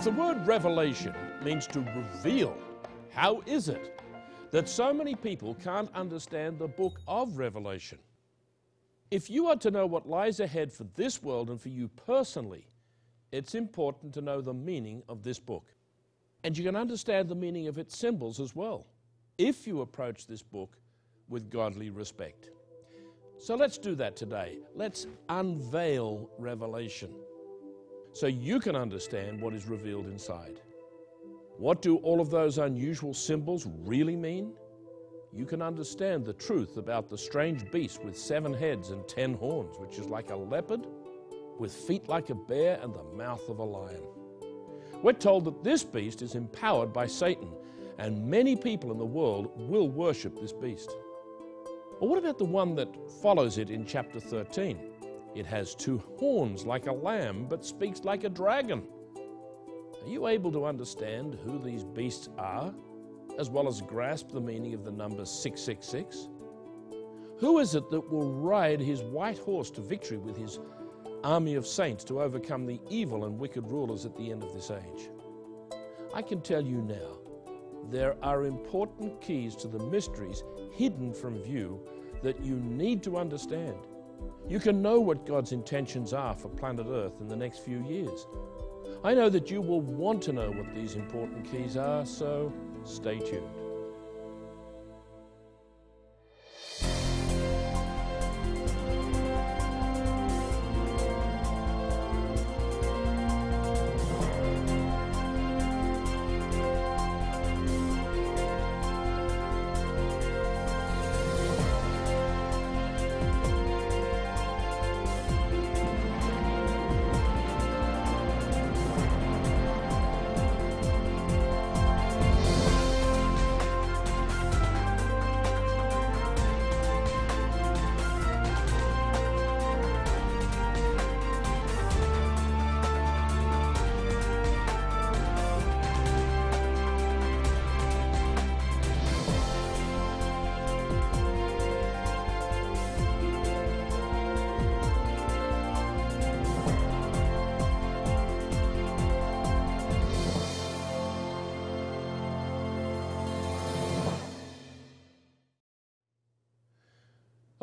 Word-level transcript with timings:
If 0.00 0.04
the 0.04 0.12
word 0.12 0.46
revelation 0.46 1.14
means 1.44 1.66
to 1.66 1.80
reveal, 1.80 2.56
how 3.10 3.42
is 3.44 3.68
it 3.68 4.00
that 4.50 4.66
so 4.66 4.94
many 4.94 5.14
people 5.14 5.54
can't 5.56 5.94
understand 5.94 6.58
the 6.58 6.68
book 6.68 7.00
of 7.06 7.36
Revelation? 7.36 7.98
If 9.10 9.28
you 9.28 9.48
are 9.48 9.56
to 9.56 9.70
know 9.70 9.84
what 9.84 10.08
lies 10.08 10.40
ahead 10.40 10.72
for 10.72 10.84
this 10.94 11.22
world 11.22 11.50
and 11.50 11.60
for 11.60 11.68
you 11.68 11.88
personally, 12.06 12.66
it's 13.30 13.54
important 13.54 14.14
to 14.14 14.22
know 14.22 14.40
the 14.40 14.54
meaning 14.54 15.02
of 15.06 15.22
this 15.22 15.38
book. 15.38 15.66
And 16.44 16.56
you 16.56 16.64
can 16.64 16.76
understand 16.76 17.28
the 17.28 17.34
meaning 17.34 17.68
of 17.68 17.76
its 17.76 17.98
symbols 17.98 18.40
as 18.40 18.56
well, 18.56 18.86
if 19.36 19.66
you 19.66 19.82
approach 19.82 20.26
this 20.26 20.42
book 20.42 20.78
with 21.28 21.50
godly 21.50 21.90
respect. 21.90 22.48
So 23.38 23.54
let's 23.54 23.76
do 23.76 23.94
that 23.96 24.16
today. 24.16 24.60
Let's 24.74 25.06
unveil 25.28 26.30
Revelation 26.38 27.10
so 28.12 28.26
you 28.26 28.60
can 28.60 28.76
understand 28.76 29.40
what 29.40 29.54
is 29.54 29.66
revealed 29.66 30.06
inside. 30.06 30.60
What 31.58 31.82
do 31.82 31.96
all 31.98 32.20
of 32.20 32.30
those 32.30 32.58
unusual 32.58 33.14
symbols 33.14 33.66
really 33.84 34.16
mean? 34.16 34.52
You 35.32 35.46
can 35.46 35.62
understand 35.62 36.24
the 36.24 36.32
truth 36.32 36.76
about 36.76 37.08
the 37.08 37.18
strange 37.18 37.70
beast 37.70 38.02
with 38.02 38.18
seven 38.18 38.52
heads 38.52 38.90
and 38.90 39.06
ten 39.06 39.34
horns, 39.34 39.76
which 39.78 39.98
is 39.98 40.06
like 40.06 40.30
a 40.30 40.36
leopard, 40.36 40.86
with 41.58 41.72
feet 41.72 42.08
like 42.08 42.30
a 42.30 42.34
bear 42.34 42.80
and 42.82 42.92
the 42.94 43.04
mouth 43.16 43.48
of 43.48 43.58
a 43.58 43.64
lion. 43.64 44.02
We're 45.02 45.12
told 45.12 45.44
that 45.44 45.62
this 45.62 45.84
beast 45.84 46.20
is 46.20 46.34
empowered 46.34 46.92
by 46.92 47.06
Satan, 47.06 47.50
and 47.98 48.26
many 48.26 48.56
people 48.56 48.90
in 48.90 48.98
the 48.98 49.04
world 49.04 49.52
will 49.56 49.88
worship 49.88 50.40
this 50.40 50.52
beast. 50.52 50.90
But 52.00 52.08
what 52.08 52.18
about 52.18 52.38
the 52.38 52.44
one 52.44 52.74
that 52.76 52.88
follows 53.22 53.58
it 53.58 53.70
in 53.70 53.86
chapter 53.86 54.18
13? 54.18 54.89
It 55.34 55.46
has 55.46 55.74
two 55.74 56.02
horns 56.18 56.66
like 56.66 56.86
a 56.86 56.92
lamb, 56.92 57.46
but 57.48 57.64
speaks 57.64 58.04
like 58.04 58.24
a 58.24 58.28
dragon. 58.28 58.82
Are 60.02 60.08
you 60.08 60.26
able 60.26 60.50
to 60.52 60.64
understand 60.64 61.38
who 61.44 61.58
these 61.58 61.84
beasts 61.84 62.28
are, 62.38 62.74
as 63.38 63.48
well 63.48 63.68
as 63.68 63.80
grasp 63.80 64.30
the 64.32 64.40
meaning 64.40 64.74
of 64.74 64.84
the 64.84 64.90
number 64.90 65.24
666? 65.24 66.28
Who 67.38 67.58
is 67.58 67.74
it 67.74 67.88
that 67.90 68.10
will 68.10 68.32
ride 68.32 68.80
his 68.80 69.02
white 69.02 69.38
horse 69.38 69.70
to 69.72 69.80
victory 69.80 70.18
with 70.18 70.36
his 70.36 70.58
army 71.22 71.54
of 71.54 71.66
saints 71.66 72.02
to 72.04 72.20
overcome 72.20 72.66
the 72.66 72.80
evil 72.88 73.24
and 73.24 73.38
wicked 73.38 73.70
rulers 73.70 74.04
at 74.04 74.16
the 74.16 74.30
end 74.30 74.42
of 74.42 74.52
this 74.52 74.70
age? 74.70 75.10
I 76.12 76.22
can 76.22 76.40
tell 76.40 76.64
you 76.64 76.82
now, 76.82 77.18
there 77.88 78.16
are 78.22 78.44
important 78.44 79.20
keys 79.20 79.54
to 79.56 79.68
the 79.68 79.78
mysteries 79.78 80.42
hidden 80.72 81.14
from 81.14 81.42
view 81.42 81.80
that 82.22 82.42
you 82.42 82.56
need 82.56 83.02
to 83.04 83.16
understand. 83.16 83.78
You 84.48 84.58
can 84.58 84.82
know 84.82 85.00
what 85.00 85.26
God's 85.26 85.52
intentions 85.52 86.12
are 86.12 86.34
for 86.34 86.48
planet 86.48 86.86
Earth 86.88 87.20
in 87.20 87.28
the 87.28 87.36
next 87.36 87.58
few 87.58 87.82
years. 87.84 88.26
I 89.04 89.14
know 89.14 89.28
that 89.28 89.50
you 89.50 89.60
will 89.60 89.80
want 89.80 90.22
to 90.22 90.32
know 90.32 90.50
what 90.50 90.74
these 90.74 90.94
important 90.94 91.50
keys 91.50 91.76
are, 91.76 92.04
so 92.04 92.52
stay 92.84 93.18
tuned. 93.18 93.59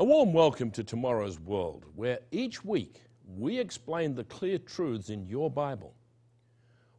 Warm 0.08 0.32
welcome 0.32 0.72
to 0.72 0.86
Tomorrow's 0.86 1.38
World, 1.38 1.84
where 1.94 2.20
each 2.32 2.64
week 2.64 3.02
we 3.36 3.60
explain 3.60 4.16
the 4.16 4.24
clear 4.24 4.58
truths 4.58 5.10
in 5.10 5.26
your 5.26 5.52
Bible. 5.52 5.94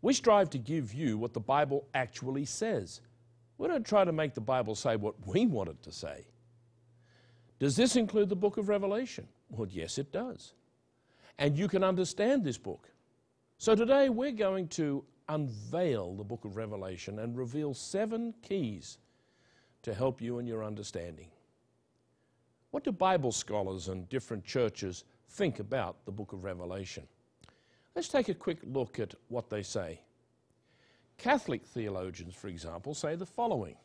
We 0.03 0.13
strive 0.13 0.51
to 0.51 0.59
give 0.59 0.93
you 0.93 1.17
what 1.17 1.33
the 1.33 1.41
Bible 1.41 1.89
actually 1.95 2.45
says. 2.45 3.01
We 3.57 3.67
don't 3.67 3.87
try 3.87 4.05
to 4.05 4.13
make 4.13 4.35
the 4.35 4.43
Bible 4.43 4.75
say 4.75 4.97
what 4.97 5.15
we 5.27 5.47
want 5.47 5.71
it 5.71 5.83
to 5.85 5.91
say. 5.91 6.27
Does 7.59 7.77
this 7.77 7.97
include 7.97 8.29
the 8.29 8.37
book 8.37 8.59
of 8.59 8.69
Revelation? 8.69 9.27
Well, 9.49 9.69
yes, 9.71 9.97
it 9.97 10.13
does. 10.13 10.53
And 11.39 11.57
you 11.57 11.67
can 11.67 11.83
understand 11.83 12.45
this 12.45 12.59
book. 12.59 12.91
So 13.57 13.75
today 13.75 14.11
we're 14.11 14.33
going 14.33 14.69
to 14.69 15.03
unveil 15.31 16.15
the 16.15 16.25
book 16.25 16.45
of 16.45 16.59
Revelation 16.59 17.21
and 17.21 17.39
reveal 17.39 17.73
seven 17.73 18.35
keys 18.43 18.99
to 19.81 19.95
help 19.95 20.21
you 20.21 20.41
in 20.41 20.47
your 20.47 20.63
understanding. 20.63 21.29
What 22.71 22.84
do 22.84 22.93
Bible 22.93 23.33
scholars 23.33 23.89
and 23.89 24.09
different 24.09 24.45
churches 24.45 25.05
think 25.31 25.59
about 25.59 26.05
the 26.05 26.12
book 26.12 26.33
of 26.33 26.45
Revelation? 26.45 27.06
Let's 27.95 28.09
take 28.09 28.29
a 28.29 28.34
quick 28.34 28.59
look 28.62 28.99
at 28.99 29.15
what 29.29 29.49
they 29.49 29.62
say. 29.62 30.01
Catholic 31.17 31.65
theologians, 31.65 32.34
for 32.34 32.49
example, 32.49 32.95
say 32.95 33.17
the 33.17 33.27
following 33.27 33.77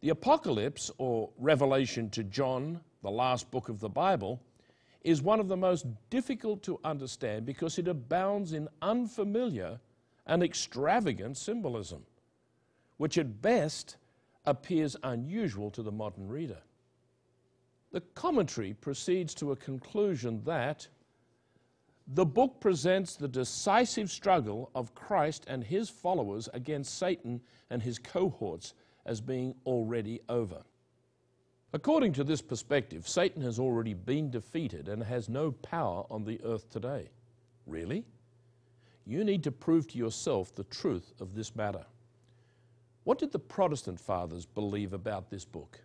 The 0.00 0.08
Apocalypse, 0.08 0.90
or 0.98 1.30
Revelation 1.38 2.10
to 2.10 2.24
John, 2.24 2.80
the 3.02 3.10
last 3.10 3.50
book 3.50 3.68
of 3.68 3.80
the 3.80 3.88
Bible, 3.88 4.40
is 5.02 5.20
one 5.20 5.38
of 5.38 5.48
the 5.48 5.56
most 5.56 5.86
difficult 6.08 6.62
to 6.62 6.80
understand 6.84 7.44
because 7.44 7.78
it 7.78 7.86
abounds 7.86 8.54
in 8.54 8.68
unfamiliar 8.80 9.78
and 10.26 10.42
extravagant 10.42 11.36
symbolism, 11.36 12.02
which 12.96 13.18
at 13.18 13.42
best 13.42 13.98
appears 14.46 14.96
unusual 15.02 15.70
to 15.70 15.82
the 15.82 15.92
modern 15.92 16.26
reader. 16.26 16.58
The 17.94 18.00
commentary 18.16 18.74
proceeds 18.74 19.34
to 19.34 19.52
a 19.52 19.56
conclusion 19.56 20.42
that 20.44 20.88
the 22.08 22.26
book 22.26 22.58
presents 22.58 23.14
the 23.14 23.28
decisive 23.28 24.10
struggle 24.10 24.68
of 24.74 24.96
Christ 24.96 25.44
and 25.46 25.62
his 25.62 25.90
followers 25.90 26.48
against 26.54 26.98
Satan 26.98 27.40
and 27.70 27.80
his 27.80 28.00
cohorts 28.00 28.74
as 29.06 29.20
being 29.20 29.54
already 29.64 30.20
over. 30.28 30.64
According 31.72 32.14
to 32.14 32.24
this 32.24 32.42
perspective, 32.42 33.06
Satan 33.06 33.40
has 33.42 33.60
already 33.60 33.94
been 33.94 34.28
defeated 34.28 34.88
and 34.88 35.00
has 35.00 35.28
no 35.28 35.52
power 35.52 36.04
on 36.10 36.24
the 36.24 36.40
earth 36.42 36.68
today. 36.70 37.10
Really? 37.64 38.04
You 39.06 39.22
need 39.22 39.44
to 39.44 39.52
prove 39.52 39.86
to 39.92 39.98
yourself 39.98 40.52
the 40.52 40.64
truth 40.64 41.12
of 41.20 41.36
this 41.36 41.54
matter. 41.54 41.86
What 43.04 43.20
did 43.20 43.30
the 43.30 43.38
Protestant 43.38 44.00
fathers 44.00 44.46
believe 44.46 44.94
about 44.94 45.30
this 45.30 45.44
book? 45.44 45.78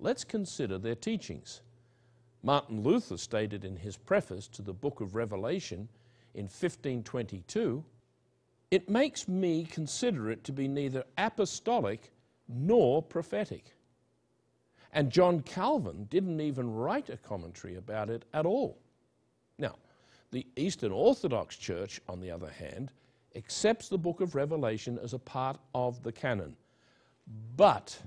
Let's 0.00 0.24
consider 0.24 0.78
their 0.78 0.94
teachings. 0.94 1.60
Martin 2.42 2.82
Luther 2.82 3.16
stated 3.16 3.64
in 3.64 3.76
his 3.76 3.96
preface 3.96 4.48
to 4.48 4.62
the 4.62 4.72
book 4.72 5.00
of 5.00 5.14
Revelation 5.14 5.88
in 6.34 6.44
1522 6.44 7.84
It 8.70 8.88
makes 8.88 9.28
me 9.28 9.64
consider 9.64 10.30
it 10.30 10.44
to 10.44 10.52
be 10.52 10.68
neither 10.68 11.04
apostolic 11.18 12.12
nor 12.48 13.02
prophetic. 13.02 13.74
And 14.92 15.10
John 15.10 15.40
Calvin 15.40 16.04
didn't 16.04 16.40
even 16.40 16.72
write 16.72 17.10
a 17.10 17.16
commentary 17.16 17.76
about 17.76 18.10
it 18.10 18.24
at 18.32 18.46
all. 18.46 18.78
Now, 19.58 19.76
the 20.32 20.46
Eastern 20.56 20.92
Orthodox 20.92 21.56
Church, 21.56 22.00
on 22.08 22.20
the 22.20 22.30
other 22.30 22.50
hand, 22.50 22.90
accepts 23.36 23.88
the 23.88 23.98
book 23.98 24.20
of 24.20 24.34
Revelation 24.34 24.98
as 25.02 25.12
a 25.12 25.18
part 25.18 25.58
of 25.74 26.02
the 26.02 26.12
canon, 26.12 26.56
but 27.56 28.00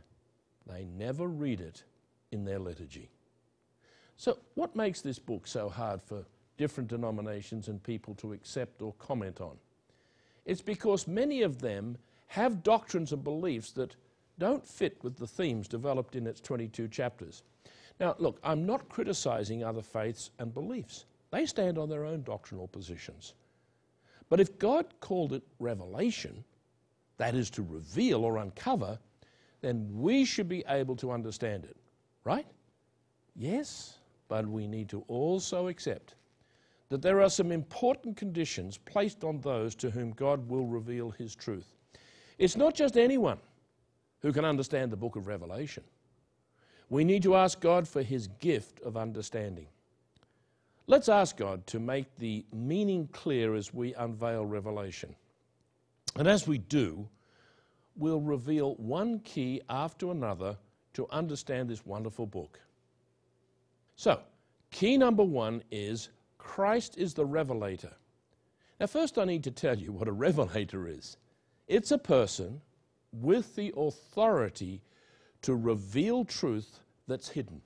they 0.68 0.86
never 0.86 1.28
read 1.28 1.62
it 1.62 1.84
in 2.32 2.46
their 2.46 2.60
liturgy. 2.60 3.10
So, 4.18 4.38
what 4.56 4.76
makes 4.76 5.02
this 5.02 5.20
book 5.20 5.48
so 5.48 5.70
hard 5.70 6.02
for 6.02 6.26
different 6.58 6.90
denominations 6.90 7.68
and 7.68 7.82
people 7.82 8.16
to 8.16 8.34
accept 8.34 8.82
or 8.82 8.94
comment 8.94 9.42
on? 9.42 9.58
It's 10.46 10.62
because 10.62 11.08
many 11.08 11.42
of 11.42 11.62
them 11.62 11.98
have 12.28 12.64
doctrines 12.64 13.12
and 13.12 13.24
beliefs 13.24 13.72
that 13.72 13.96
don't 14.40 14.68
fit 14.68 14.98
with 15.04 15.18
the 15.18 15.28
themes 15.28 15.68
developed 15.68 16.16
in 16.16 16.28
its 16.28 16.42
22 16.42 16.88
chapters. 16.88 17.44
Now, 18.00 18.16
look, 18.18 18.40
I'm 18.44 18.66
not 18.66 18.90
criticizing 18.90 19.64
other 19.64 19.82
faiths 19.82 20.32
and 20.40 20.54
beliefs, 20.54 21.06
they 21.32 21.46
stand 21.46 21.78
on 21.78 21.90
their 21.90 22.06
own 22.06 22.24
doctrinal 22.24 22.68
positions. 22.68 23.34
But 24.30 24.40
if 24.40 24.58
God 24.60 24.86
called 25.00 25.34
it 25.34 25.44
revelation, 25.60 26.44
that 27.18 27.36
is 27.36 27.50
to 27.52 27.64
reveal 27.64 28.24
or 28.24 28.38
uncover, 28.38 29.00
then 29.64 29.88
we 29.94 30.26
should 30.26 30.50
be 30.50 30.64
able 30.68 30.96
to 30.98 31.10
understand 31.10 31.64
it, 31.64 31.78
right? 32.26 32.46
Yes, 33.34 33.98
but 34.28 34.46
we 34.46 34.68
need 34.68 34.90
to 34.90 35.06
also 35.08 35.70
accept 35.70 36.16
that 36.90 37.02
there 37.02 37.22
are 37.22 37.30
some 37.30 37.52
important 37.52 38.18
conditions 38.18 38.78
placed 38.78 39.24
on 39.24 39.40
those 39.40 39.74
to 39.76 39.90
whom 39.90 40.12
God 40.12 40.48
will 40.50 40.66
reveal 40.66 41.12
His 41.12 41.34
truth. 41.34 41.78
It's 42.38 42.58
not 42.58 42.76
just 42.76 42.98
anyone 42.98 43.40
who 44.20 44.34
can 44.34 44.44
understand 44.44 44.92
the 44.92 44.98
book 44.98 45.16
of 45.16 45.28
Revelation. 45.28 45.84
We 46.90 47.06
need 47.06 47.24
to 47.24 47.38
ask 47.38 47.62
God 47.62 47.88
for 47.88 48.04
His 48.04 48.28
gift 48.40 48.82
of 48.82 48.98
understanding. 48.98 49.68
Let's 50.88 51.08
ask 51.08 51.38
God 51.38 51.66
to 51.68 51.80
make 51.80 52.14
the 52.18 52.46
meaning 52.52 53.08
clear 53.14 53.56
as 53.56 53.74
we 53.74 53.94
unveil 53.94 54.46
Revelation. 54.46 55.16
And 56.18 56.28
as 56.28 56.46
we 56.50 56.58
do, 56.58 57.08
we'll 57.96 58.20
reveal 58.20 58.76
one 58.76 59.20
key 59.20 59.62
after 59.70 60.12
another 60.12 60.58
to 60.94 61.08
understand 61.10 61.70
this 61.70 61.86
wonderful 61.86 62.26
book. 62.26 62.60
So, 63.96 64.20
key 64.72 64.98
number 64.98 65.24
one 65.24 65.64
is 65.72 66.10
Christ 66.38 66.98
is 66.98 67.14
the 67.14 67.26
revelator. 67.26 67.94
Now, 68.80 68.88
first, 68.88 69.18
I 69.18 69.26
need 69.26 69.44
to 69.46 69.52
tell 69.52 69.78
you 69.78 69.92
what 69.92 70.08
a 70.08 70.12
revelator 70.12 70.88
is 70.88 71.18
it's 71.68 71.92
a 71.92 71.98
person 71.98 72.62
with 73.12 73.56
the 73.56 73.74
authority 73.78 74.82
to 75.42 75.56
reveal 75.56 76.26
truth 76.26 76.80
that's 77.08 77.30
hidden. 77.30 77.62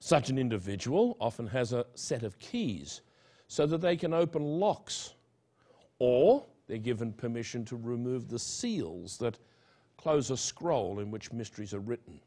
Such 0.00 0.30
an 0.30 0.38
individual 0.38 1.16
often 1.20 1.46
has 1.46 1.72
a 1.72 1.86
set 1.94 2.22
of 2.22 2.38
keys 2.38 3.02
so 3.46 3.66
that 3.66 3.80
they 3.80 3.96
can 3.96 4.12
open 4.12 4.42
locks, 4.42 5.14
or 5.98 6.44
they're 6.66 6.78
given 6.78 7.12
permission 7.12 7.64
to 7.66 7.76
remove 7.76 8.28
the 8.28 8.38
seals 8.38 9.18
that 9.18 9.38
close 9.96 10.30
a 10.30 10.36
scroll 10.36 11.00
in 11.00 11.10
which 11.10 11.32
mysteries 11.32 11.74
are 11.74 11.80
written. 11.80 12.20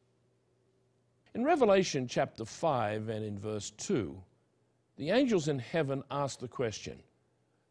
In 1.34 1.44
Revelation 1.44 2.08
chapter 2.08 2.46
5 2.46 3.10
and 3.10 3.26
in 3.26 3.38
verse 3.38 3.72
2, 3.72 4.18
the 4.98 5.10
angels 5.10 5.50
in 5.50 5.60
heaven 5.60 6.04
ask 6.10 6.40
the 6.40 6.48
question 6.48 7.02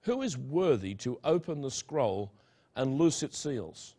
Who 0.02 0.22
is 0.22 0.36
worthy 0.36 0.94
to 0.96 1.18
open 1.24 1.62
the 1.62 1.70
scroll 1.70 2.32
and 2.76 2.98
loose 2.98 3.22
its 3.22 3.38
seals? 3.38 3.94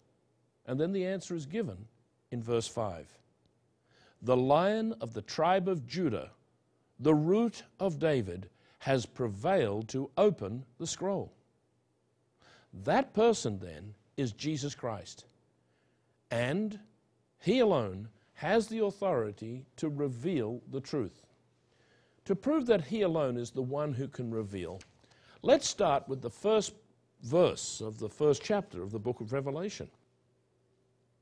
And 0.68 0.80
then 0.80 0.92
the 0.92 1.06
answer 1.06 1.36
is 1.36 1.46
given 1.46 1.88
in 2.32 2.44
verse 2.44 2.68
5 2.68 3.08
The 4.22 4.38
lion 4.38 4.94
of 5.02 5.14
the 5.14 5.22
tribe 5.22 5.68
of 5.68 5.88
Judah, 5.88 6.32
the 7.00 7.16
root 7.16 7.64
of 7.80 8.00
David, 8.00 8.50
has 8.80 9.06
prevailed 9.06 9.88
to 9.90 10.12
open 10.18 10.66
the 10.78 10.86
scroll. 10.88 11.34
That 12.84 13.14
person 13.14 13.60
then 13.60 13.94
is 14.18 14.32
Jesus 14.32 14.76
Christ. 14.76 15.26
And 16.32 16.80
he 17.40 17.60
alone 17.60 18.10
has 18.34 18.68
the 18.68 18.84
authority 18.84 19.66
to 19.78 19.90
reveal 19.90 20.62
the 20.72 20.82
truth. 20.82 21.26
To 22.26 22.36
prove 22.36 22.66
that 22.66 22.86
he 22.86 23.04
alone 23.04 23.38
is 23.38 23.52
the 23.52 23.62
one 23.62 23.94
who 23.94 24.08
can 24.08 24.32
reveal, 24.32 24.82
let's 25.42 25.68
start 25.70 26.08
with 26.10 26.22
the 26.22 26.30
first 26.30 26.74
verse 27.24 27.82
of 27.82 28.00
the 28.00 28.10
first 28.10 28.44
chapter 28.44 28.84
of 28.84 28.92
the 28.92 29.00
book 29.00 29.22
of 29.22 29.32
Revelation. 29.32 29.90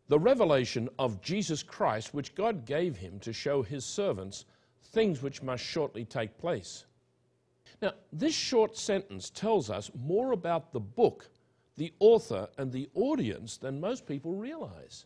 The 0.07 0.19
revelation 0.19 0.89
of 0.99 1.21
Jesus 1.21 1.63
Christ, 1.63 2.13
which 2.13 2.35
God 2.35 2.65
gave 2.65 2.97
him 2.97 3.19
to 3.19 3.31
show 3.31 3.61
his 3.61 3.85
servants 3.85 4.45
things 4.91 5.21
which 5.21 5.41
must 5.41 5.63
shortly 5.63 6.05
take 6.05 6.37
place. 6.37 6.85
Now, 7.81 7.93
this 8.11 8.33
short 8.33 8.77
sentence 8.77 9.29
tells 9.29 9.69
us 9.69 9.91
more 9.95 10.31
about 10.31 10.71
the 10.71 10.79
book, 10.79 11.29
the 11.77 11.93
author, 11.99 12.47
and 12.57 12.71
the 12.71 12.89
audience 12.93 13.57
than 13.57 13.79
most 13.79 14.05
people 14.05 14.33
realize. 14.33 15.05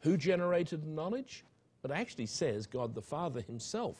Who 0.00 0.16
generated 0.16 0.86
knowledge? 0.86 1.44
It 1.84 1.90
actually 1.90 2.26
says 2.26 2.66
God 2.66 2.94
the 2.94 3.02
Father 3.02 3.40
Himself. 3.40 3.96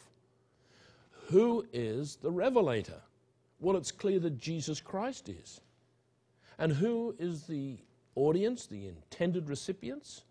Who 1.28 1.64
is 1.72 2.16
the 2.16 2.30
revelator? 2.30 3.00
Well, 3.60 3.76
it's 3.76 3.92
clear 3.92 4.18
that 4.20 4.38
Jesus 4.38 4.80
Christ 4.80 5.28
is. 5.28 5.60
And 6.58 6.72
who 6.72 7.14
is 7.18 7.44
the 7.44 7.78
audience, 8.16 8.66
the 8.66 8.88
intended 8.88 9.48
recipients? 9.48 10.22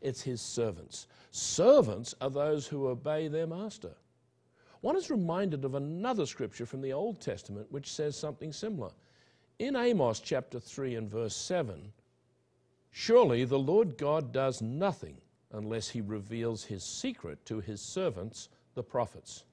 It's 0.00 0.22
His 0.22 0.40
servants. 0.40 1.06
Servants 1.30 2.14
are 2.20 2.30
those 2.30 2.66
who 2.66 2.88
obey 2.88 3.28
their 3.28 3.46
master. 3.46 3.92
One 4.80 4.96
is 4.96 5.10
reminded 5.10 5.64
of 5.64 5.74
another 5.74 6.26
scripture 6.26 6.66
from 6.66 6.82
the 6.82 6.92
Old 6.92 7.20
Testament 7.20 7.66
which 7.70 7.92
says 7.92 8.16
something 8.16 8.52
similar. 8.52 8.90
In 9.60 9.76
Amos 9.76 10.18
chapter 10.18 10.58
3 10.58 10.96
and 10.96 11.08
verse 11.08 11.36
7, 11.36 11.92
Surely 12.90 13.44
the 13.44 13.58
Lord 13.58 13.96
God 13.96 14.32
does 14.32 14.60
nothing 14.60 15.18
unless 15.52 15.88
he 15.88 16.00
reveals 16.00 16.64
his 16.64 16.82
secret 16.82 17.44
to 17.46 17.60
his 17.60 17.80
servants, 17.80 18.48
the 18.74 18.82
prophets. 18.82 19.44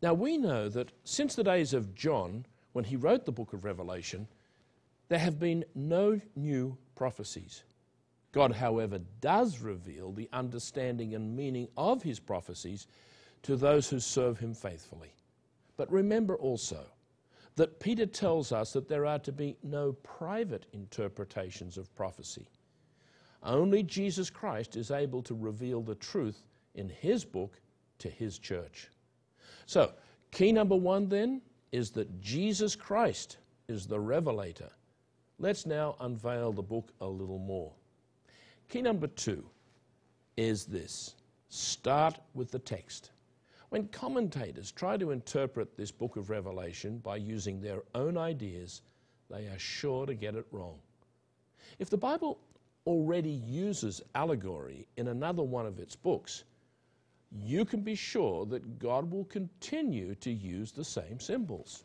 Now 0.00 0.14
we 0.14 0.38
know 0.38 0.68
that 0.68 0.92
since 1.02 1.34
the 1.34 1.42
days 1.42 1.74
of 1.74 1.94
John, 1.96 2.46
when 2.72 2.84
he 2.84 2.94
wrote 2.94 3.24
the 3.24 3.32
book 3.32 3.52
of 3.52 3.64
Revelation, 3.64 4.28
there 5.08 5.18
have 5.18 5.40
been 5.40 5.64
no 5.74 6.20
new 6.36 6.78
prophecies. 6.94 7.64
God, 8.30 8.52
however, 8.52 9.00
does 9.20 9.58
reveal 9.58 10.12
the 10.12 10.28
understanding 10.32 11.14
and 11.14 11.34
meaning 11.34 11.66
of 11.76 12.02
his 12.02 12.20
prophecies 12.20 12.86
to 13.42 13.56
those 13.56 13.88
who 13.88 13.98
serve 13.98 14.38
him 14.38 14.54
faithfully. 14.54 15.14
But 15.76 15.90
remember 15.90 16.36
also 16.36 16.86
that 17.56 17.80
Peter 17.80 18.06
tells 18.06 18.52
us 18.52 18.72
that 18.72 18.88
there 18.88 19.06
are 19.06 19.18
to 19.18 19.32
be 19.32 19.56
no 19.62 19.92
private 19.92 20.66
interpretations 20.72 21.78
of 21.78 21.94
prophecy. 21.94 22.46
Only 23.42 23.82
Jesus 23.82 24.30
Christ 24.30 24.76
is 24.76 24.90
able 24.90 25.22
to 25.22 25.34
reveal 25.34 25.82
the 25.82 25.94
truth 25.94 26.42
in 26.74 26.88
his 26.88 27.24
book 27.24 27.60
to 27.98 28.10
his 28.10 28.38
church. 28.38 28.88
So, 29.64 29.92
key 30.30 30.52
number 30.52 30.76
one 30.76 31.08
then 31.08 31.40
is 31.72 31.90
that 31.92 32.20
Jesus 32.20 32.76
Christ 32.76 33.38
is 33.68 33.86
the 33.86 34.00
revelator. 34.00 34.70
Let's 35.38 35.66
now 35.66 35.96
unveil 36.00 36.52
the 36.52 36.62
book 36.62 36.90
a 37.00 37.06
little 37.06 37.38
more. 37.38 37.72
Key 38.68 38.82
number 38.82 39.06
two 39.06 39.44
is 40.36 40.66
this 40.66 41.14
start 41.48 42.18
with 42.34 42.50
the 42.50 42.58
text. 42.58 43.10
When 43.70 43.88
commentators 43.88 44.70
try 44.70 44.96
to 44.96 45.10
interpret 45.10 45.76
this 45.76 45.90
book 45.90 46.16
of 46.16 46.30
Revelation 46.30 46.98
by 46.98 47.16
using 47.16 47.60
their 47.60 47.82
own 47.94 48.16
ideas, 48.16 48.82
they 49.28 49.46
are 49.46 49.58
sure 49.58 50.06
to 50.06 50.14
get 50.14 50.36
it 50.36 50.46
wrong. 50.52 50.78
If 51.78 51.90
the 51.90 51.96
Bible 51.96 52.38
already 52.86 53.30
uses 53.30 54.00
allegory 54.14 54.86
in 54.96 55.08
another 55.08 55.42
one 55.42 55.66
of 55.66 55.80
its 55.80 55.96
books, 55.96 56.44
you 57.32 57.64
can 57.64 57.80
be 57.80 57.96
sure 57.96 58.46
that 58.46 58.78
God 58.78 59.10
will 59.10 59.24
continue 59.24 60.14
to 60.16 60.30
use 60.30 60.70
the 60.70 60.84
same 60.84 61.18
symbols. 61.18 61.84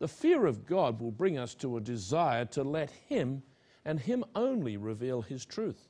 The 0.00 0.08
fear 0.08 0.46
of 0.46 0.66
God 0.66 1.00
will 1.00 1.12
bring 1.12 1.38
us 1.38 1.54
to 1.56 1.76
a 1.76 1.80
desire 1.80 2.44
to 2.46 2.64
let 2.64 2.90
Him 2.90 3.42
and 3.84 4.00
Him 4.00 4.24
only 4.34 4.76
reveal 4.76 5.22
His 5.22 5.44
truth. 5.44 5.88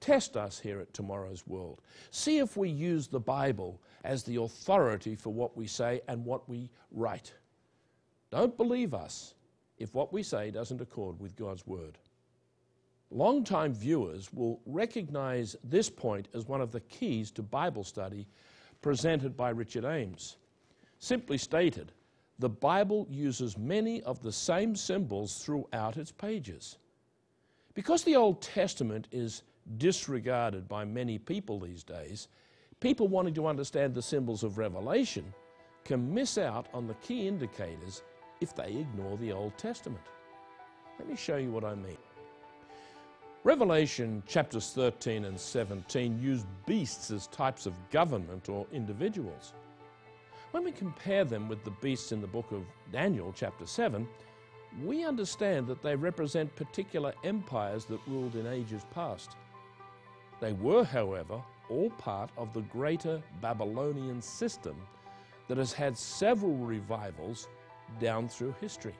Test 0.00 0.36
us 0.36 0.58
here 0.58 0.80
at 0.80 0.92
Tomorrow's 0.92 1.46
World. 1.46 1.80
See 2.10 2.38
if 2.38 2.56
we 2.56 2.68
use 2.68 3.08
the 3.08 3.20
Bible 3.20 3.80
as 4.04 4.22
the 4.22 4.36
authority 4.36 5.16
for 5.16 5.32
what 5.32 5.56
we 5.56 5.66
say 5.66 6.00
and 6.08 6.24
what 6.24 6.48
we 6.48 6.70
write. 6.92 7.32
Don't 8.30 8.56
believe 8.56 8.94
us 8.94 9.34
if 9.78 9.94
what 9.94 10.12
we 10.12 10.22
say 10.22 10.50
doesn't 10.50 10.80
accord 10.80 11.18
with 11.18 11.36
God's 11.36 11.66
Word. 11.66 11.98
Longtime 13.10 13.74
viewers 13.74 14.32
will 14.32 14.60
recognize 14.66 15.56
this 15.64 15.88
point 15.88 16.28
as 16.34 16.46
one 16.46 16.60
of 16.60 16.72
the 16.72 16.80
keys 16.80 17.30
to 17.32 17.42
Bible 17.42 17.84
study 17.84 18.26
presented 18.82 19.36
by 19.36 19.50
Richard 19.50 19.84
Ames. 19.84 20.36
Simply 20.98 21.38
stated, 21.38 21.92
the 22.38 22.48
Bible 22.48 23.06
uses 23.08 23.56
many 23.56 24.02
of 24.02 24.20
the 24.22 24.32
same 24.32 24.74
symbols 24.74 25.38
throughout 25.38 25.96
its 25.96 26.10
pages. 26.10 26.78
Because 27.74 28.02
the 28.02 28.16
Old 28.16 28.42
Testament 28.42 29.06
is 29.12 29.42
disregarded 29.78 30.68
by 30.68 30.84
many 30.84 31.18
people 31.18 31.60
these 31.60 31.84
days, 31.84 32.28
people 32.84 33.08
wanting 33.08 33.32
to 33.32 33.46
understand 33.46 33.94
the 33.94 34.02
symbols 34.02 34.44
of 34.44 34.58
Revelation 34.58 35.24
can 35.86 36.12
miss 36.12 36.36
out 36.36 36.66
on 36.74 36.86
the 36.86 36.92
key 36.96 37.26
indicators 37.26 38.02
if 38.42 38.54
they 38.54 38.72
ignore 38.76 39.16
the 39.16 39.32
Old 39.32 39.56
Testament. 39.56 40.04
Let 40.98 41.08
me 41.08 41.16
show 41.16 41.38
you 41.38 41.50
what 41.50 41.64
I 41.64 41.74
mean. 41.76 41.96
Revelation 43.42 44.22
chapters 44.26 44.72
13 44.72 45.24
and 45.24 45.40
17 45.40 46.20
use 46.20 46.44
beasts 46.66 47.10
as 47.10 47.26
types 47.28 47.64
of 47.64 47.72
government 47.88 48.50
or 48.50 48.66
individuals. 48.70 49.54
When 50.50 50.62
we 50.62 50.70
compare 50.70 51.24
them 51.24 51.48
with 51.48 51.64
the 51.64 51.72
beasts 51.80 52.12
in 52.12 52.20
the 52.20 52.26
book 52.26 52.52
of 52.52 52.66
Daniel, 52.92 53.32
chapter 53.34 53.64
7, 53.64 54.06
we 54.84 55.06
understand 55.06 55.66
that 55.68 55.80
they 55.80 55.96
represent 55.96 56.54
particular 56.54 57.14
empires 57.24 57.86
that 57.86 58.06
ruled 58.06 58.36
in 58.36 58.46
ages 58.46 58.84
past. 58.92 59.36
They 60.38 60.52
were, 60.52 60.84
however, 60.84 61.40
all 61.68 61.90
part 61.90 62.30
of 62.36 62.52
the 62.52 62.62
greater 62.62 63.22
Babylonian 63.40 64.20
system 64.20 64.76
that 65.48 65.58
has 65.58 65.72
had 65.72 65.96
several 65.96 66.56
revivals 66.56 67.48
down 68.00 68.28
through 68.28 68.54
history. 68.60 68.94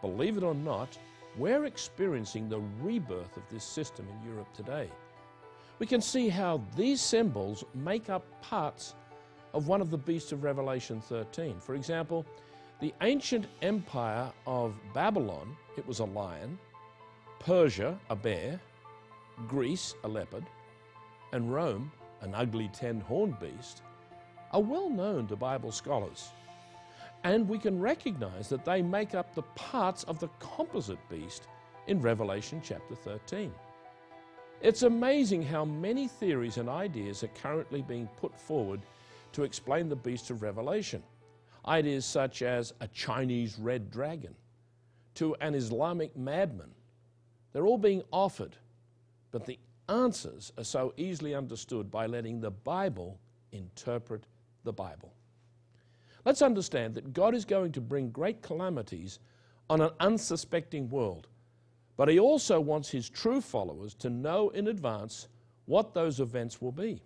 believe 0.00 0.36
it 0.36 0.42
or 0.42 0.54
not, 0.54 0.98
we're 1.36 1.64
experiencing 1.64 2.48
the 2.48 2.60
rebirth 2.82 3.36
of 3.36 3.42
this 3.50 3.64
system 3.64 4.06
in 4.08 4.30
Europe 4.30 4.52
today. 4.54 4.88
We 5.78 5.86
can 5.86 6.00
see 6.00 6.28
how 6.28 6.60
these 6.76 7.00
symbols 7.00 7.64
make 7.74 8.10
up 8.10 8.24
parts 8.42 8.94
of 9.52 9.66
one 9.66 9.80
of 9.80 9.90
the 9.90 9.98
beasts 9.98 10.32
of 10.32 10.44
Revelation 10.44 11.00
13. 11.00 11.58
For 11.58 11.74
example, 11.74 12.24
the 12.80 12.92
ancient 13.02 13.46
empire 13.62 14.30
of 14.46 14.74
Babylon, 14.92 15.56
it 15.76 15.86
was 15.86 16.00
a 16.00 16.04
lion, 16.04 16.58
Persia, 17.40 17.98
a 18.10 18.16
bear, 18.16 18.60
Greece, 19.48 19.94
a 20.04 20.08
leopard, 20.08 20.44
and 21.34 21.52
Rome, 21.52 21.90
an 22.20 22.32
ugly 22.32 22.68
ten 22.72 23.00
horned 23.00 23.40
beast, 23.40 23.82
are 24.52 24.62
well 24.62 24.88
known 24.88 25.26
to 25.26 25.34
Bible 25.34 25.72
scholars. 25.72 26.28
And 27.24 27.48
we 27.48 27.58
can 27.58 27.80
recognize 27.80 28.48
that 28.48 28.64
they 28.64 28.82
make 28.82 29.16
up 29.16 29.34
the 29.34 29.42
parts 29.56 30.04
of 30.04 30.20
the 30.20 30.28
composite 30.38 31.08
beast 31.08 31.48
in 31.88 32.00
Revelation 32.00 32.60
chapter 32.62 32.94
13. 32.94 33.52
It's 34.60 34.82
amazing 34.82 35.42
how 35.42 35.64
many 35.64 36.06
theories 36.06 36.56
and 36.56 36.68
ideas 36.68 37.24
are 37.24 37.28
currently 37.42 37.82
being 37.82 38.08
put 38.16 38.38
forward 38.38 38.82
to 39.32 39.42
explain 39.42 39.88
the 39.88 39.96
beast 39.96 40.30
of 40.30 40.40
Revelation. 40.40 41.02
Ideas 41.66 42.06
such 42.06 42.42
as 42.42 42.74
a 42.80 42.86
Chinese 42.88 43.58
red 43.58 43.90
dragon, 43.90 44.36
to 45.14 45.34
an 45.40 45.56
Islamic 45.56 46.16
madman. 46.16 46.70
They're 47.52 47.66
all 47.66 47.78
being 47.78 48.04
offered, 48.12 48.56
but 49.32 49.46
the 49.46 49.58
answers 49.88 50.52
are 50.56 50.64
so 50.64 50.92
easily 50.96 51.34
understood 51.34 51.90
by 51.90 52.06
letting 52.06 52.40
the 52.40 52.50
Bible 52.50 53.18
interpret 53.52 54.26
the 54.64 54.72
Bible. 54.72 55.12
Let's 56.24 56.42
understand 56.42 56.94
that 56.94 57.12
God 57.12 57.34
is 57.34 57.44
going 57.44 57.72
to 57.72 57.80
bring 57.80 58.10
great 58.10 58.42
calamities 58.42 59.18
on 59.68 59.80
an 59.80 59.90
unsuspecting 60.00 60.88
world, 60.88 61.28
but 61.96 62.08
He 62.08 62.18
also 62.18 62.60
wants 62.60 62.90
His 62.90 63.08
true 63.08 63.40
followers 63.40 63.94
to 63.96 64.10
know 64.10 64.50
in 64.50 64.68
advance 64.68 65.28
what 65.66 65.94
those 65.94 66.20
events 66.20 66.60
will 66.60 66.72
be. 66.72 67.02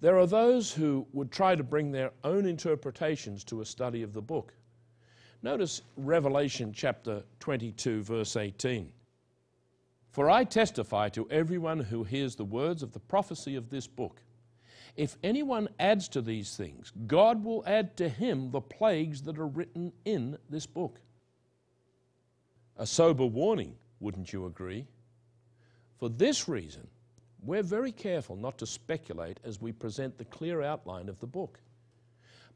There 0.00 0.18
are 0.18 0.26
those 0.26 0.72
who 0.72 1.06
would 1.12 1.32
try 1.32 1.54
to 1.54 1.62
bring 1.62 1.90
their 1.90 2.12
own 2.22 2.44
interpretations 2.44 3.44
to 3.44 3.62
a 3.62 3.66
study 3.66 4.02
of 4.02 4.12
the 4.12 4.22
book. 4.22 4.52
Notice 5.42 5.82
Revelation 5.96 6.72
chapter 6.72 7.22
22, 7.40 8.02
verse 8.02 8.36
18. 8.36 8.92
For 10.16 10.30
I 10.30 10.44
testify 10.44 11.10
to 11.10 11.30
everyone 11.30 11.78
who 11.78 12.02
hears 12.02 12.36
the 12.36 12.44
words 12.46 12.82
of 12.82 12.92
the 12.92 13.00
prophecy 13.00 13.54
of 13.54 13.68
this 13.68 13.86
book. 13.86 14.22
If 14.96 15.18
anyone 15.22 15.68
adds 15.78 16.08
to 16.08 16.22
these 16.22 16.56
things, 16.56 16.90
God 17.06 17.44
will 17.44 17.62
add 17.66 17.98
to 17.98 18.08
him 18.08 18.50
the 18.50 18.62
plagues 18.62 19.20
that 19.24 19.36
are 19.38 19.46
written 19.46 19.92
in 20.06 20.38
this 20.48 20.64
book. 20.64 21.00
A 22.78 22.86
sober 22.86 23.26
warning, 23.26 23.74
wouldn't 24.00 24.32
you 24.32 24.46
agree? 24.46 24.86
For 25.98 26.08
this 26.08 26.48
reason, 26.48 26.88
we're 27.42 27.62
very 27.62 27.92
careful 27.92 28.36
not 28.36 28.56
to 28.56 28.66
speculate 28.66 29.38
as 29.44 29.60
we 29.60 29.70
present 29.70 30.16
the 30.16 30.24
clear 30.24 30.62
outline 30.62 31.10
of 31.10 31.20
the 31.20 31.26
book. 31.26 31.60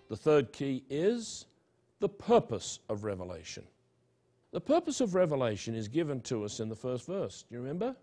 The 0.09 0.15
third 0.15 0.53
key 0.53 0.83
is 0.89 1.45
the 1.99 2.09
purpose 2.09 2.79
of 2.89 3.03
Revelation. 3.03 3.63
The 4.51 4.61
purpose 4.61 5.01
of 5.01 5.13
revelation 5.13 5.75
is 5.75 5.87
given 5.87 6.21
to 6.21 6.45
us 6.45 6.59
in 6.59 6.69
the 6.69 6.75
first 6.75 7.05
verse. 7.05 7.43
Do 7.47 7.55
you 7.55 7.61
remember? 7.61 7.95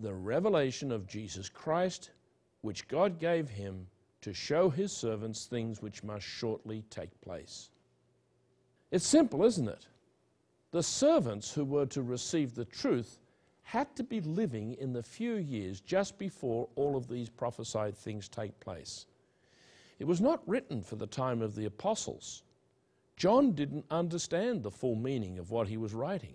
The 0.00 0.12
revelation 0.12 0.92
of 0.92 1.06
Jesus 1.06 1.48
Christ, 1.48 2.10
which 2.60 2.86
God 2.86 3.18
gave 3.18 3.48
him 3.48 3.86
to 4.22 4.32
show 4.32 4.70
his 4.70 4.92
servants 4.92 5.46
things 5.46 5.82
which 5.82 6.02
must 6.02 6.24
shortly 6.24 6.84
take 6.90 7.20
place. 7.20 7.70
It's 8.90 9.06
simple, 9.06 9.44
isn't 9.44 9.68
it? 9.68 9.86
The 10.70 10.82
servants 10.82 11.52
who 11.52 11.64
were 11.64 11.86
to 11.86 12.02
receive 12.02 12.54
the 12.54 12.64
truth 12.64 13.18
had 13.62 13.94
to 13.96 14.02
be 14.02 14.20
living 14.20 14.74
in 14.74 14.92
the 14.92 15.02
few 15.02 15.34
years 15.34 15.80
just 15.80 16.18
before 16.18 16.68
all 16.76 16.96
of 16.96 17.08
these 17.08 17.28
prophesied 17.28 17.96
things 17.96 18.28
take 18.28 18.58
place. 18.60 19.06
It 19.98 20.04
was 20.04 20.20
not 20.20 20.46
written 20.48 20.82
for 20.82 20.96
the 20.96 21.06
time 21.06 21.42
of 21.42 21.54
the 21.54 21.66
apostles. 21.66 22.42
John 23.16 23.52
didn't 23.52 23.84
understand 23.90 24.62
the 24.62 24.70
full 24.70 24.96
meaning 24.96 25.38
of 25.38 25.50
what 25.50 25.68
he 25.68 25.76
was 25.76 25.94
writing. 25.94 26.34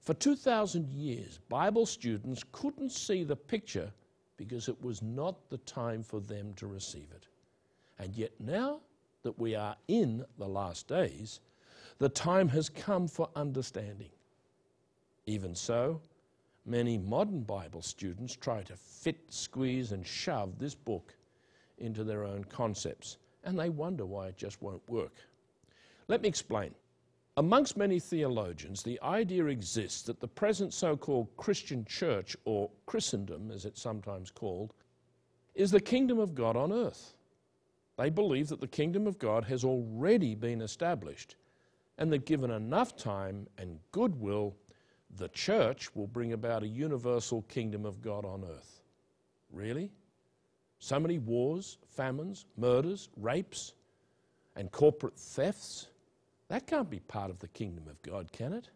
For 0.00 0.14
2,000 0.14 0.88
years, 0.90 1.40
Bible 1.48 1.86
students 1.86 2.44
couldn't 2.52 2.92
see 2.92 3.24
the 3.24 3.36
picture 3.36 3.92
because 4.36 4.68
it 4.68 4.82
was 4.82 5.02
not 5.02 5.48
the 5.48 5.58
time 5.58 6.02
for 6.02 6.20
them 6.20 6.52
to 6.54 6.66
receive 6.66 7.08
it. 7.14 7.26
And 7.98 8.14
yet, 8.14 8.32
now 8.38 8.80
that 9.22 9.38
we 9.38 9.54
are 9.54 9.76
in 9.88 10.24
the 10.38 10.46
last 10.46 10.88
days, 10.88 11.40
the 11.98 12.08
time 12.08 12.48
has 12.48 12.68
come 12.68 13.08
for 13.08 13.28
understanding. 13.34 14.10
Even 15.26 15.54
so, 15.54 16.00
many 16.66 16.98
modern 16.98 17.42
Bible 17.42 17.82
students 17.82 18.36
try 18.36 18.62
to 18.62 18.76
fit, 18.76 19.18
squeeze, 19.28 19.92
and 19.92 20.06
shove 20.06 20.58
this 20.58 20.74
book 20.74 21.14
into 21.78 22.04
their 22.04 22.24
own 22.24 22.44
concepts, 22.44 23.18
and 23.44 23.58
they 23.58 23.70
wonder 23.70 24.04
why 24.04 24.28
it 24.28 24.36
just 24.36 24.60
won't 24.62 24.88
work. 24.88 25.14
Let 26.08 26.22
me 26.22 26.28
explain. 26.28 26.74
Amongst 27.38 27.76
many 27.76 28.00
theologians, 28.00 28.82
the 28.82 28.98
idea 29.02 29.46
exists 29.46 30.02
that 30.02 30.20
the 30.20 30.28
present 30.28 30.72
so 30.72 30.96
called 30.96 31.36
Christian 31.36 31.84
church, 31.84 32.34
or 32.46 32.70
Christendom 32.86 33.50
as 33.50 33.66
it's 33.66 33.82
sometimes 33.82 34.30
called, 34.30 34.72
is 35.54 35.70
the 35.70 35.80
kingdom 35.80 36.18
of 36.18 36.34
God 36.34 36.56
on 36.56 36.72
earth. 36.72 37.14
They 37.98 38.08
believe 38.08 38.48
that 38.48 38.60
the 38.60 38.66
kingdom 38.66 39.06
of 39.06 39.18
God 39.18 39.44
has 39.44 39.64
already 39.64 40.34
been 40.34 40.62
established 40.62 41.36
and 41.98 42.12
that 42.12 42.26
given 42.26 42.50
enough 42.50 42.96
time 42.96 43.46
and 43.58 43.78
goodwill, 43.92 44.54
the 45.16 45.28
church 45.28 45.94
will 45.94 46.06
bring 46.06 46.32
about 46.32 46.62
a 46.62 46.68
universal 46.68 47.42
kingdom 47.42 47.84
of 47.86 48.02
God 48.02 48.24
on 48.24 48.44
earth. 48.44 48.80
Really? 49.50 49.90
So 50.78 51.00
many 51.00 51.18
wars, 51.18 51.78
famines, 51.88 52.44
murders, 52.56 53.08
rapes, 53.16 53.72
and 54.56 54.70
corporate 54.70 55.18
thefts? 55.18 55.88
That 56.48 56.66
can't 56.66 56.88
be 56.88 57.00
part 57.00 57.30
of 57.30 57.38
the 57.38 57.48
kingdom 57.48 57.84
of 57.88 58.00
God, 58.02 58.30
can 58.32 58.52
it? 58.52 58.68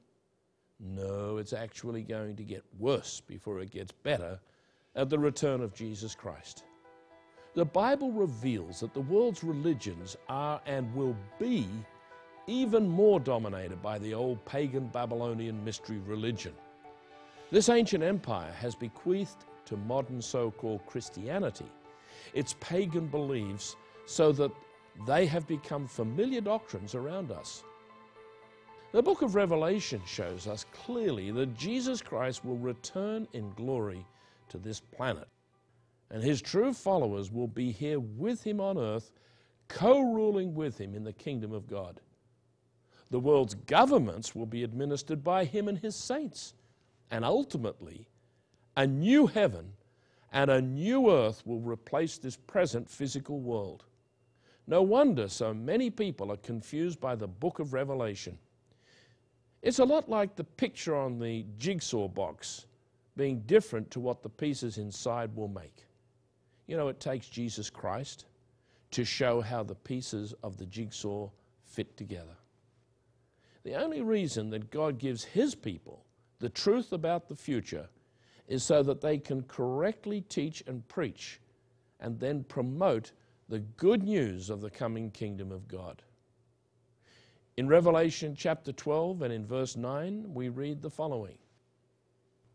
No, 0.81 1.37
it's 1.37 1.53
actually 1.53 2.03
going 2.03 2.37
to 2.37 2.43
get 2.43 2.65
worse 2.79 3.21
before 3.21 3.61
it 3.61 3.71
gets 3.71 3.93
better 3.93 4.41
at 4.97 5.09
the 5.09 5.19
return 5.19 5.61
of 5.61 5.75
Jesus 5.75 6.15
Christ. 6.15 6.65
The 7.55 7.65
Bible 7.65 8.13
reveals 8.13 8.81
that 8.81 8.95
the 8.95 9.01
world's 9.01 9.45
religions 9.45 10.17
are 10.29 10.61
and 10.67 10.93
will 10.95 11.17
be 11.39 11.69
even 12.47 12.89
more 12.89 13.21
dominated 13.21 13.83
by 13.83 13.99
the 13.99 14.15
old 14.15 14.45
pagan 14.45 14.87
Babylonian 14.89 15.63
mystery 15.65 15.99
religion. 15.99 16.55
This 17.51 17.69
ancient 17.69 18.03
empire 18.03 18.53
has 18.53 18.75
bequeathed 18.75 19.45
to 19.67 19.77
modern 19.77 20.23
so 20.23 20.51
called 20.51 20.87
Christianity 20.87 21.71
its 22.35 22.55
pagan 22.61 23.07
beliefs 23.07 23.77
so 24.07 24.33
that 24.33 24.51
they 25.07 25.27
have 25.27 25.47
become 25.47 25.87
familiar 25.87 26.41
doctrines 26.41 26.95
around 26.95 27.31
us. 27.31 27.65
The 28.93 29.03
book 29.03 29.23
of 29.23 29.35
Revelation 29.35 30.03
shows 30.05 30.47
us 30.47 30.67
clearly 30.73 31.31
that 31.31 31.57
Jesus 31.57 32.03
Christ 32.03 32.45
will 32.45 32.57
return 32.57 33.29
in 33.33 33.53
glory 33.53 34.05
to 34.49 34.59
this 34.59 34.81
planet, 34.81 35.29
and 36.11 36.23
his 36.23 36.43
true 36.43 36.73
followers 36.73 37.31
will 37.31 37.47
be 37.47 37.71
here 37.71 38.01
with 38.01 38.43
him 38.43 38.61
on 38.61 38.77
earth, 38.77 39.13
co 39.69 40.01
ruling 40.01 40.55
with 40.55 40.79
him 40.79 40.95
in 40.95 41.05
the 41.05 41.13
kingdom 41.13 41.53
of 41.53 41.69
God. 41.69 42.01
The 43.11 43.21
world's 43.21 43.55
governments 43.55 44.35
will 44.35 44.47
be 44.47 44.65
administered 44.65 45.23
by 45.23 45.45
him 45.45 45.69
and 45.69 45.79
his 45.79 45.95
saints, 45.95 46.55
and 47.11 47.25
ultimately, 47.25 48.09
a 48.77 48.87
new 48.87 49.27
heaven 49.29 49.73
and 50.33 50.51
a 50.51 50.61
new 50.61 51.11
earth 51.11 51.45
will 51.47 51.61
replace 51.61 52.19
this 52.19 52.37
present 52.37 52.89
physical 52.89 53.41
world. 53.41 53.85
No 54.71 54.83
wonder 54.83 55.27
so 55.27 55.53
many 55.53 55.91
people 55.91 56.31
are 56.31 56.37
confused 56.37 57.01
by 57.01 57.17
the 57.17 57.27
book 57.27 57.59
of 57.59 57.73
Revelation. 57.73 58.39
It's 59.63 59.81
a 59.81 59.85
lot 59.85 60.09
like 60.09 60.37
the 60.37 60.45
picture 60.45 60.95
on 60.95 61.19
the 61.19 61.45
jigsaw 61.59 62.07
box 62.07 62.67
being 63.17 63.41
different 63.47 63.91
to 63.91 63.99
what 63.99 64.23
the 64.23 64.29
pieces 64.29 64.79
inside 64.79 65.35
will 65.35 65.49
make. 65.49 65.87
You 66.69 66.77
know, 66.77 66.87
it 66.87 67.01
takes 67.01 67.29
Jesus 67.29 67.69
Christ 67.69 68.27
to 68.93 69.05
show 69.05 69.41
how 69.41 69.65
the 69.65 69.75
pieces 69.75 70.35
of 70.45 70.57
the 70.57 70.67
jigsaw 70.67 71.29
fit 71.65 71.97
together. 71.97 72.37
The 73.65 73.75
only 73.75 74.03
reason 74.03 74.51
that 74.51 74.71
God 74.71 74.99
gives 74.99 75.25
His 75.25 75.57
people 75.57 76.05
the 76.39 76.49
truth 76.49 76.93
about 76.93 77.29
the 77.29 77.35
future 77.35 77.89
is 78.47 78.63
so 78.63 78.85
that 78.85 79.01
they 79.01 79.19
can 79.19 79.43
correctly 79.43 80.21
teach 80.21 80.63
and 80.69 80.87
preach 80.87 81.41
and 81.99 82.21
then 82.21 82.45
promote 82.45 83.11
the 83.51 83.59
good 83.59 84.05
news 84.05 84.49
of 84.49 84.61
the 84.61 84.71
coming 84.71 85.11
kingdom 85.11 85.51
of 85.51 85.67
God. 85.67 86.03
In 87.57 87.67
Revelation 87.67 88.37
chapter 88.37 88.71
12 88.71 89.23
and 89.23 89.35
in 89.35 89.45
verse 89.45 89.77
9, 89.77 90.33
we 90.33 90.49
read 90.49 90.81
the 90.81 90.89
following 90.89 91.37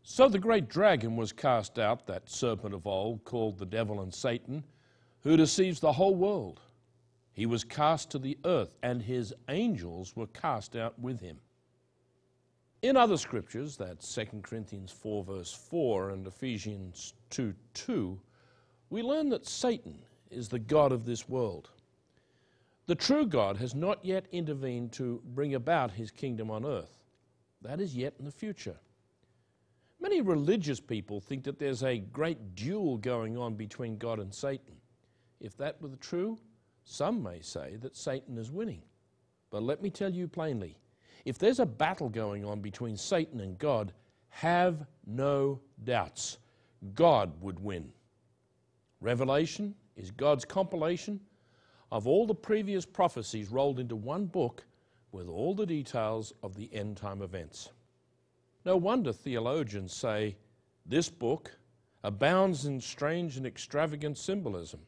So 0.02 0.26
the 0.26 0.38
great 0.38 0.70
dragon 0.70 1.14
was 1.14 1.32
cast 1.32 1.78
out, 1.78 2.06
that 2.06 2.30
serpent 2.30 2.74
of 2.74 2.86
old, 2.86 3.24
called 3.24 3.58
the 3.58 3.66
devil 3.66 4.00
and 4.00 4.12
Satan, 4.12 4.64
who 5.20 5.36
deceives 5.36 5.80
the 5.80 5.92
whole 5.92 6.14
world. 6.14 6.62
He 7.34 7.44
was 7.44 7.62
cast 7.62 8.10
to 8.12 8.18
the 8.18 8.38
earth, 8.46 8.74
and 8.82 9.02
his 9.02 9.34
angels 9.50 10.16
were 10.16 10.28
cast 10.28 10.76
out 10.76 10.98
with 10.98 11.20
him. 11.20 11.36
In 12.80 12.96
other 12.96 13.18
scriptures, 13.18 13.76
that's 13.76 14.14
2 14.14 14.40
Corinthians 14.42 14.92
4, 14.92 15.24
verse 15.24 15.52
4, 15.52 16.08
and 16.08 16.26
Ephesians 16.26 17.12
2 17.28 17.54
2, 17.74 18.18
we 18.88 19.02
learn 19.02 19.28
that 19.28 19.46
Satan 19.46 20.05
is 20.30 20.48
the 20.48 20.58
God 20.58 20.92
of 20.92 21.04
this 21.04 21.28
world. 21.28 21.70
The 22.86 22.94
true 22.94 23.26
God 23.26 23.56
has 23.56 23.74
not 23.74 24.04
yet 24.04 24.26
intervened 24.30 24.92
to 24.92 25.20
bring 25.34 25.54
about 25.54 25.90
his 25.90 26.10
kingdom 26.10 26.50
on 26.50 26.64
earth. 26.64 27.02
That 27.62 27.80
is 27.80 27.96
yet 27.96 28.14
in 28.18 28.24
the 28.24 28.30
future. 28.30 28.76
Many 30.00 30.20
religious 30.20 30.78
people 30.78 31.20
think 31.20 31.42
that 31.44 31.58
there's 31.58 31.82
a 31.82 31.98
great 31.98 32.54
duel 32.54 32.98
going 32.98 33.36
on 33.36 33.54
between 33.54 33.98
God 33.98 34.20
and 34.20 34.32
Satan. 34.32 34.76
If 35.40 35.56
that 35.56 35.80
were 35.80 35.96
true, 35.96 36.38
some 36.84 37.22
may 37.22 37.40
say 37.40 37.76
that 37.80 37.96
Satan 37.96 38.38
is 38.38 38.50
winning. 38.50 38.82
But 39.50 39.62
let 39.62 39.82
me 39.82 39.90
tell 39.90 40.12
you 40.12 40.28
plainly 40.28 40.76
if 41.24 41.38
there's 41.38 41.58
a 41.58 41.66
battle 41.66 42.08
going 42.08 42.44
on 42.44 42.60
between 42.60 42.96
Satan 42.96 43.40
and 43.40 43.58
God, 43.58 43.92
have 44.28 44.86
no 45.06 45.60
doubts. 45.82 46.38
God 46.94 47.32
would 47.40 47.58
win. 47.58 47.90
Revelation 49.00 49.74
is 49.96 50.10
God's 50.10 50.44
compilation 50.44 51.20
of 51.90 52.06
all 52.06 52.26
the 52.26 52.34
previous 52.34 52.84
prophecies 52.84 53.50
rolled 53.50 53.78
into 53.78 53.96
one 53.96 54.26
book 54.26 54.64
with 55.12 55.28
all 55.28 55.54
the 55.54 55.66
details 55.66 56.32
of 56.42 56.54
the 56.54 56.68
end 56.72 56.96
time 56.96 57.22
events. 57.22 57.70
No 58.64 58.76
wonder 58.76 59.12
theologians 59.12 59.92
say 59.92 60.36
this 60.84 61.08
book 61.08 61.56
abounds 62.02 62.66
in 62.66 62.80
strange 62.80 63.36
and 63.36 63.46
extravagant 63.46 64.18
symbolism, 64.18 64.80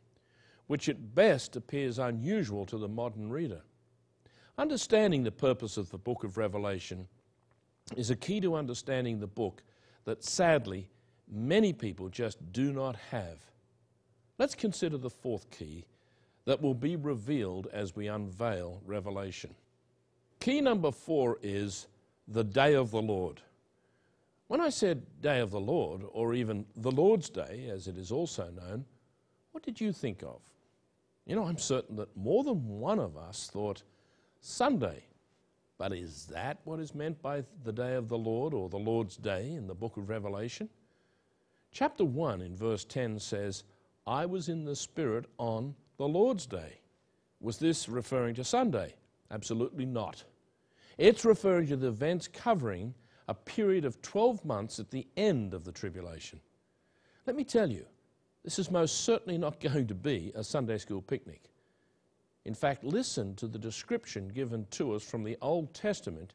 which 0.67 0.89
at 0.89 1.15
best 1.15 1.57
appears 1.57 1.99
unusual 1.99 2.67
to 2.67 2.79
the 2.79 2.89
modern 2.89 3.31
reader. 3.31 3.63
Understanding 4.59 5.23
the 5.23 5.31
purpose 5.31 5.77
of 5.77 5.91
the 5.91 5.99
book 5.99 6.25
of 6.25 6.37
Revelation 6.37 7.07
is 7.97 8.11
a 8.11 8.17
key 8.17 8.41
to 8.41 8.57
understanding 8.57 9.21
the 9.21 9.27
book 9.27 9.63
that 10.05 10.25
sadly 10.25 10.91
many 11.31 11.73
people 11.73 12.09
just 12.09 12.53
do 12.53 12.73
not 12.73 12.97
have. 13.11 13.39
Let's 14.39 14.55
consider 14.55 14.97
the 14.97 15.11
fourth 15.11 15.51
key 15.51 15.85
that 16.45 16.63
will 16.63 16.75
be 16.75 16.97
revealed 16.97 17.67
as 17.73 17.97
we 17.97 18.07
unveil 18.07 18.81
Revelation. 18.87 19.55
Key 20.41 20.61
number 20.61 20.93
four 20.93 21.39
is 21.43 21.89
the 22.29 22.45
day 22.45 22.75
of 22.75 22.91
the 22.91 23.03
Lord. 23.03 23.41
When 24.47 24.61
I 24.61 24.71
said 24.71 25.03
day 25.21 25.41
of 25.41 25.51
the 25.51 25.61
Lord, 25.61 26.03
or 26.13 26.35
even 26.35 26.65
the 26.77 26.91
Lord's 26.91 27.29
day, 27.29 27.69
as 27.71 27.87
it 27.89 27.99
is 27.99 28.13
also 28.13 28.49
known, 28.51 28.85
what 29.53 29.63
did 29.65 29.81
you 29.81 29.93
think 29.93 30.23
of? 30.23 30.41
You 31.27 31.37
know, 31.37 31.45
I'm 31.45 31.59
certain 31.59 31.97
that 31.97 32.17
more 32.17 32.45
than 32.45 32.79
one 32.79 32.99
of 32.99 33.17
us 33.17 33.51
thought 33.53 33.83
Sunday. 34.41 35.03
But 35.77 35.93
is 35.93 36.27
that 36.27 36.59
what 36.65 36.81
is 36.81 36.95
meant 36.95 37.21
by 37.21 37.45
the 37.65 37.73
day 37.73 37.95
of 37.95 38.09
the 38.09 38.19
Lord 38.19 38.55
or 38.55 38.69
the 38.69 38.79
Lord's 38.79 39.17
day 39.17 39.53
in 39.53 39.67
the 39.67 39.75
book 39.75 39.97
of 39.97 40.09
Revelation? 40.09 40.69
Chapter 41.73 42.05
1 42.05 42.41
in 42.41 42.57
verse 42.57 42.85
10 42.85 43.19
says, 43.21 43.65
I 44.09 44.25
was 44.25 44.49
in 44.49 44.65
the 44.65 44.75
Spirit 44.75 45.27
on 45.37 45.75
the 45.99 46.09
Lord's 46.09 46.47
Day. 46.47 46.81
Was 47.41 47.59
this 47.59 47.91
referring 47.91 48.35
to 48.37 48.43
Sunday? 48.43 48.95
Absolutely 49.31 49.85
not. 49.85 50.25
It's 50.97 51.27
referring 51.27 51.67
to 51.67 51.77
the 51.77 51.89
events 51.89 52.27
covering 52.27 52.95
a 53.29 53.35
period 53.35 53.85
of 53.85 54.01
12 54.01 54.47
months 54.47 54.81
at 54.81 54.91
the 54.91 55.07
end 55.19 55.53
of 55.53 55.65
the 55.65 55.73
tribulation. 55.73 56.41
Let 57.27 57.37
me 57.37 57.45
tell 57.45 57.71
you, 57.71 57.85
this 58.45 58.59
is 58.59 58.71
most 58.71 59.05
certainly 59.05 59.37
not 59.37 59.61
going 59.73 59.87
to 59.89 59.95
be 59.95 60.33
a 60.35 60.43
Sunday 60.43 60.79
school 60.79 61.03
picnic. 61.03 61.43
In 62.47 62.55
fact, 62.55 62.85
listen 62.85 63.35
to 63.37 63.47
the 63.47 63.59
description 63.59 64.29
given 64.29 64.67
to 64.71 64.95
us 64.95 65.03
from 65.03 65.23
the 65.23 65.37
Old 65.43 65.75
Testament 65.75 66.33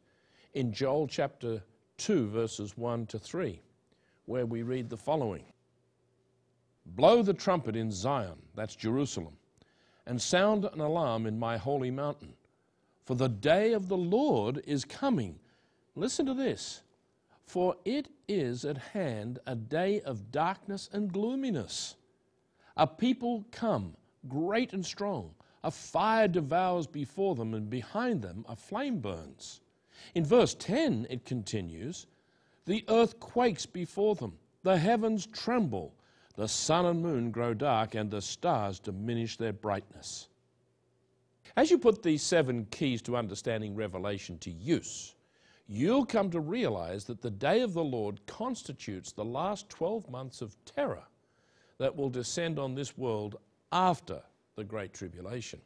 in 0.53 0.71
Joel 0.71 1.07
chapter 1.07 1.63
2, 1.97 2.27
verses 2.29 2.77
1 2.77 3.07
to 3.07 3.17
3, 3.17 3.59
where 4.25 4.45
we 4.45 4.61
read 4.61 4.91
the 4.91 4.97
following 4.97 5.45
Blow 6.85 7.23
the 7.23 7.33
trumpet 7.33 7.75
in 7.75 7.91
Zion, 7.91 8.41
that's 8.55 8.75
Jerusalem, 8.75 9.37
and 10.05 10.21
sound 10.21 10.65
an 10.65 10.79
alarm 10.79 11.25
in 11.25 11.39
my 11.39 11.57
holy 11.57 11.91
mountain. 11.91 12.33
For 13.05 13.15
the 13.15 13.29
day 13.29 13.73
of 13.73 13.87
the 13.87 13.97
Lord 13.97 14.61
is 14.67 14.85
coming. 14.85 15.39
Listen 15.95 16.25
to 16.25 16.33
this. 16.33 16.83
For 17.45 17.75
it 17.83 18.09
is 18.27 18.63
at 18.65 18.77
hand 18.77 19.39
a 19.45 19.55
day 19.55 20.01
of 20.01 20.31
darkness 20.31 20.89
and 20.91 21.11
gloominess. 21.11 21.95
A 22.77 22.87
people 22.87 23.45
come, 23.51 23.95
great 24.27 24.73
and 24.73 24.85
strong. 24.85 25.33
A 25.63 25.71
fire 25.71 26.27
devours 26.27 26.87
before 26.87 27.35
them, 27.35 27.53
and 27.53 27.69
behind 27.69 28.21
them 28.21 28.45
a 28.47 28.55
flame 28.55 28.99
burns. 28.99 29.61
In 30.15 30.25
verse 30.25 30.55
10, 30.55 31.07
it 31.09 31.25
continues 31.25 32.07
The 32.65 32.83
earth 32.89 33.19
quakes 33.19 33.65
before 33.65 34.15
them, 34.15 34.37
the 34.63 34.77
heavens 34.77 35.25
tremble 35.27 35.93
the 36.35 36.47
sun 36.47 36.85
and 36.85 37.01
moon 37.01 37.31
grow 37.31 37.53
dark, 37.53 37.95
and 37.95 38.09
the 38.09 38.21
stars 38.21 38.79
diminish 38.79 39.37
their 39.37 39.53
brightness. 39.53 40.27
As 41.55 41.69
you 41.69 41.77
put 41.77 42.01
these 42.01 42.23
seven 42.23 42.65
keys 42.71 43.01
to 43.03 43.15
understanding 43.15 43.75
Revelation 43.75 44.39
to 44.39 44.51
use, 44.51 45.13
you'll 45.67 46.05
come 46.05 46.31
to 46.31 46.39
realize 46.39 47.05
that 47.05 47.21
the 47.21 47.29
day 47.29 47.61
of 47.61 47.73
the 47.73 47.83
Lord 47.83 48.25
constitutes 48.25 49.11
the 49.11 49.25
last 49.25 49.69
12 49.69 50.09
months 50.09 50.41
of 50.41 50.55
terror 50.65 51.03
that 51.77 51.95
will 51.95 52.09
descend 52.09 52.57
on 52.57 52.73
this 52.73 52.97
world 52.97 53.37
after 53.71 54.21
the 54.55 54.63
Great 54.63 54.93
Tribulation. 54.93 55.61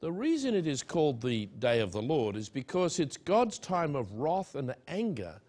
The 0.00 0.12
reason 0.12 0.54
it 0.54 0.66
is 0.66 0.82
called 0.82 1.20
the 1.20 1.46
Day 1.58 1.80
of 1.80 1.92
the 1.92 2.00
Lord 2.00 2.34
is 2.34 2.48
because 2.48 2.98
it's 2.98 3.18
God's 3.18 3.58
time 3.58 3.94
of 3.94 4.12
wrath 4.14 4.54
and 4.54 4.74
anger 4.88 5.40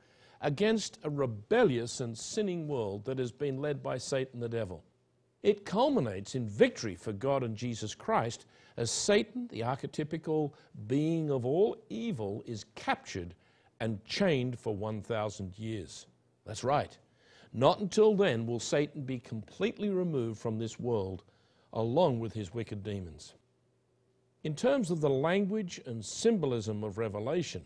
against 0.41 0.99
a 1.03 1.09
rebellious 1.09 1.99
and 1.99 2.17
sinning 2.17 2.67
world 2.67 3.05
that 3.05 3.19
has 3.19 3.31
been 3.31 3.61
led 3.61 3.81
by 3.81 3.97
Satan 3.97 4.39
the 4.39 4.49
devil. 4.49 4.83
It 5.43 5.65
culminates 5.65 6.35
in 6.35 6.47
victory 6.47 6.95
for 6.95 7.13
God 7.13 7.43
and 7.43 7.55
Jesus 7.55 7.95
Christ 7.95 8.45
as 8.77 8.91
Satan, 8.91 9.47
the 9.51 9.61
archetypical 9.61 10.53
being 10.87 11.29
of 11.29 11.45
all 11.45 11.77
evil, 11.89 12.43
is 12.45 12.65
captured 12.75 13.35
and 13.79 14.03
chained 14.05 14.59
for 14.59 14.75
1,000 14.75 15.57
years. 15.57 16.05
That's 16.45 16.63
right. 16.63 16.95
Not 17.53 17.79
until 17.79 18.15
then 18.15 18.45
will 18.45 18.59
Satan 18.59 19.01
be 19.03 19.19
completely 19.19 19.89
removed 19.89 20.39
from 20.39 20.57
this 20.57 20.79
world 20.79 21.23
along 21.73 22.19
with 22.19 22.33
his 22.33 22.53
wicked 22.53 22.83
demons. 22.83 23.33
In 24.43 24.55
terms 24.55 24.89
of 24.89 25.01
the 25.01 25.09
language 25.09 25.81
and 25.85 26.03
symbolism 26.03 26.83
of 26.83 26.97
Revelation, 26.97 27.63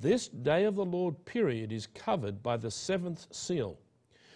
this 0.00 0.28
day 0.28 0.64
of 0.64 0.76
the 0.76 0.84
Lord 0.84 1.24
period 1.24 1.72
is 1.72 1.86
covered 1.86 2.42
by 2.42 2.56
the 2.56 2.70
seventh 2.70 3.26
seal, 3.30 3.78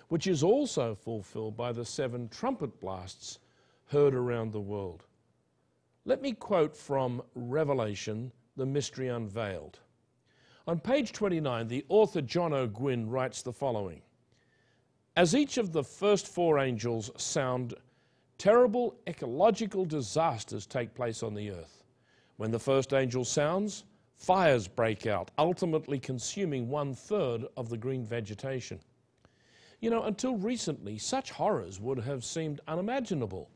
which 0.09 0.27
is 0.27 0.43
also 0.43 0.95
fulfilled 0.95 1.57
by 1.57 1.73
the 1.73 1.85
seven 1.85 2.29
trumpet 2.29 2.81
blasts 2.81 3.39
heard 3.87 4.15
around 4.15 4.53
the 4.53 4.61
world. 4.61 5.05
Let 6.05 6.21
me 6.21 6.33
quote 6.33 6.77
from 6.77 7.23
Revelation, 7.35 8.33
The 8.57 8.67
Mystery 8.67 9.09
Unveiled. 9.09 9.79
On 10.67 10.81
page 10.81 11.13
29, 11.13 11.69
the 11.69 11.85
author 11.89 12.23
John 12.23 12.53
Ogwyn 12.53 13.09
writes 13.09 13.43
the 13.43 13.53
following 13.53 14.03
As 15.17 15.35
each 15.35 15.59
of 15.59 15.73
the 15.73 15.85
first 15.85 16.27
four 16.27 16.59
angels 16.59 17.11
sound, 17.17 17.75
terrible 18.39 18.97
ecological 19.07 19.85
disasters 19.85 20.67
take 20.67 20.95
place 20.95 21.23
on 21.23 21.35
the 21.35 21.51
earth. 21.51 21.85
When 22.37 22.51
the 22.51 22.59
first 22.59 22.93
angel 22.93 23.25
sounds, 23.25 23.85
Fires 24.23 24.69
break 24.69 25.09
out, 25.09 25.33
ultimately 25.37 25.99
consuming 25.99 26.69
one 26.69 26.95
third 26.95 27.45
of 27.57 27.69
the 27.69 27.77
green 27.77 28.07
vegetation. 28.07 28.79
You 29.81 29.91
know, 29.91 30.05
until 30.05 30.37
recently, 30.37 30.97
such 30.97 31.33
horrors 31.33 31.81
would 31.81 31.99
have 31.99 32.25
seemed 32.25 32.61
unimaginable. 32.69 33.51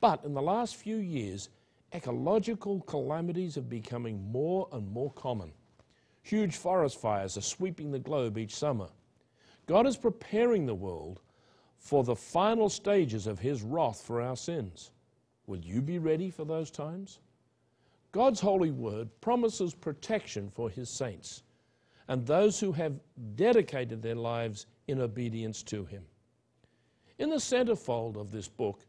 But 0.00 0.24
in 0.24 0.34
the 0.34 0.42
last 0.42 0.74
few 0.74 0.96
years, 0.96 1.50
ecological 1.94 2.80
calamities 2.80 3.56
are 3.58 3.62
becoming 3.62 4.32
more 4.32 4.66
and 4.72 4.90
more 4.90 5.12
common. 5.12 5.52
Huge 6.22 6.56
forest 6.56 7.00
fires 7.00 7.36
are 7.36 7.42
sweeping 7.42 7.92
the 7.92 8.00
globe 8.00 8.38
each 8.38 8.56
summer. 8.56 8.88
God 9.66 9.86
is 9.86 9.96
preparing 9.96 10.66
the 10.66 10.74
world 10.74 11.20
for 11.78 12.02
the 12.02 12.16
final 12.16 12.68
stages 12.68 13.28
of 13.28 13.38
His 13.38 13.62
wrath 13.62 14.00
for 14.00 14.20
our 14.20 14.36
sins. 14.36 14.90
Will 15.46 15.60
you 15.60 15.80
be 15.80 16.00
ready 16.00 16.28
for 16.28 16.44
those 16.44 16.72
times? 16.72 17.20
God's 18.18 18.40
holy 18.40 18.72
word 18.72 19.08
promises 19.20 19.76
protection 19.76 20.50
for 20.50 20.68
His 20.68 20.90
saints 20.90 21.44
and 22.08 22.26
those 22.26 22.58
who 22.58 22.72
have 22.72 22.98
dedicated 23.36 24.02
their 24.02 24.16
lives 24.16 24.66
in 24.88 25.00
obedience 25.00 25.62
to 25.62 25.84
Him. 25.84 26.02
In 27.20 27.30
the 27.30 27.36
centerfold 27.36 28.16
of 28.16 28.32
this 28.32 28.48
book, 28.48 28.84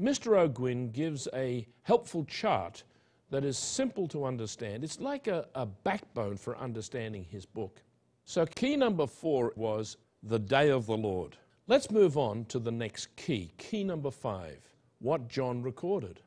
Mr. 0.00 0.48
Ogwyn 0.48 0.90
gives 0.90 1.28
a 1.34 1.68
helpful 1.82 2.24
chart 2.24 2.82
that 3.28 3.44
is 3.44 3.58
simple 3.58 4.08
to 4.08 4.24
understand. 4.24 4.84
It's 4.84 5.00
like 5.00 5.26
a, 5.26 5.46
a, 5.54 5.66
backbone 5.66 6.38
for 6.38 6.56
understanding 6.56 7.24
his 7.24 7.44
book. 7.44 7.82
So, 8.24 8.46
key 8.46 8.76
number 8.76 9.06
four 9.06 9.52
was 9.54 9.98
the 10.22 10.38
day 10.38 10.70
of 10.70 10.86
the 10.86 10.96
Lord. 10.96 11.36
Let's 11.66 11.90
move 11.90 12.16
on 12.16 12.46
to 12.46 12.58
the 12.58 12.72
next 12.72 13.14
key, 13.16 13.52
key 13.58 13.84
number 13.84 14.10
five, 14.10 14.60
what 14.98 15.28
John 15.28 15.60
recorded. 15.60 16.22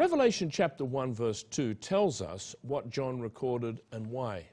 Revelation 0.00 0.48
chapter 0.48 0.86
1, 0.86 1.12
verse 1.12 1.42
2 1.42 1.74
tells 1.74 2.22
us 2.22 2.56
what 2.62 2.88
John 2.88 3.20
recorded 3.20 3.82
and 3.92 4.06
why. 4.06 4.46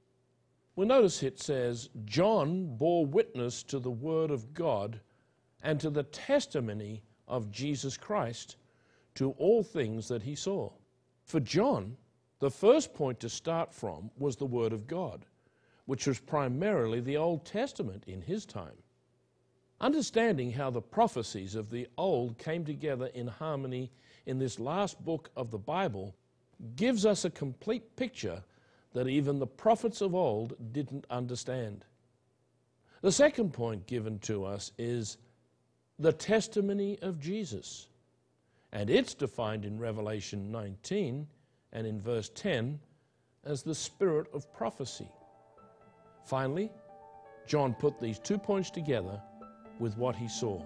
Well, 0.76 0.88
notice 0.88 1.24
it 1.24 1.40
says, 1.40 1.88
John 2.04 2.76
bore 2.76 3.06
witness 3.06 3.64
to 3.64 3.80
the 3.80 3.90
word 3.90 4.30
of 4.30 4.54
God 4.54 5.00
and 5.64 5.80
to 5.80 5.90
the 5.90 6.04
testimony 6.04 7.02
of 7.30 7.50
Jesus 7.50 7.96
Christ 7.96 8.58
to 9.16 9.32
all 9.38 9.64
things 9.64 10.10
that 10.10 10.22
he 10.22 10.36
saw. 10.36 10.70
For 11.24 11.40
John, 11.40 11.96
the 12.40 12.52
first 12.52 12.94
point 12.94 13.22
to 13.22 13.30
start 13.30 13.74
from 13.74 14.12
was 14.18 14.36
the 14.36 14.46
Word 14.46 14.74
of 14.74 14.86
God, 14.86 15.24
which 15.86 16.08
was 16.08 16.20
primarily 16.20 17.00
the 17.00 17.16
Old 17.16 17.46
Testament 17.46 18.04
in 18.06 18.22
his 18.22 18.46
time. 18.46 18.76
Understanding 19.80 20.52
how 20.52 20.72
the 20.72 20.82
prophecies 20.82 21.56
of 21.56 21.70
the 21.70 21.88
Old 21.98 22.38
came 22.38 22.66
together 22.66 23.06
in 23.14 23.28
harmony 23.28 23.94
in 24.28 24.38
this 24.38 24.60
last 24.60 25.04
book 25.04 25.32
of 25.36 25.50
the 25.50 25.58
Bible 25.58 26.14
gives 26.76 27.06
us 27.06 27.26
a 27.26 27.30
complete 27.30 27.96
picture 27.96 28.44
that 28.94 29.08
even 29.08 29.40
the 29.40 29.48
prophets 29.48 30.02
of 30.02 30.14
old 30.14 30.56
didn't 30.74 31.06
understand. 31.10 31.86
The 33.02 33.12
second 33.12 33.54
point 33.54 33.88
given 33.88 34.20
to 34.20 34.44
us 34.44 34.74
is 34.78 35.18
the 35.98 36.12
testimony 36.12 37.00
of 37.02 37.20
Jesus. 37.20 37.88
And 38.74 38.90
it's 38.90 39.14
defined 39.14 39.64
in 39.64 39.80
Revelation 39.80 40.52
19 40.52 41.26
and 41.72 41.88
in 41.88 42.02
verse 42.02 42.30
10 42.36 42.80
as 43.46 43.64
the 43.64 43.76
spirit 43.76 44.28
of 44.34 44.52
prophecy. 44.54 45.10
Finally, 46.26 46.70
John 47.48 47.74
put 47.74 48.00
these 48.00 48.20
two 48.20 48.38
points 48.38 48.70
together 48.70 49.22
with 49.80 49.98
what 49.98 50.18
he 50.18 50.28
saw. 50.28 50.62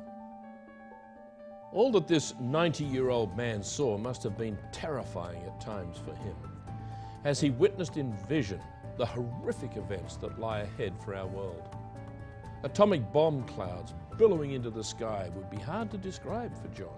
All 1.74 1.90
that 1.94 2.08
this 2.08 2.34
90 2.40 2.84
year 2.84 3.10
old 3.10 3.36
man 3.38 3.64
saw 3.64 3.98
must 3.98 4.24
have 4.24 4.38
been 4.38 4.58
terrifying 4.74 5.42
at 5.44 5.62
times 5.62 5.98
for 5.98 6.14
him 6.16 6.36
as 7.24 7.40
he 7.40 7.50
witnessed 7.50 7.98
in 7.98 8.12
vision 8.28 8.60
the 8.98 9.06
horrific 9.06 9.78
events 9.78 10.18
that 10.18 10.40
lie 10.40 10.60
ahead 10.60 10.94
for 11.04 11.16
our 11.16 11.28
world. 11.28 11.64
Atomic 12.64 13.12
bomb 13.14 13.44
clouds 13.44 13.94
billowing 14.18 14.52
into 14.52 14.70
the 14.70 14.84
sky 14.84 15.30
would 15.36 15.50
be 15.50 15.58
hard 15.58 15.90
to 15.92 15.98
describe 15.98 16.52
for 16.62 16.68
John. 16.70 16.90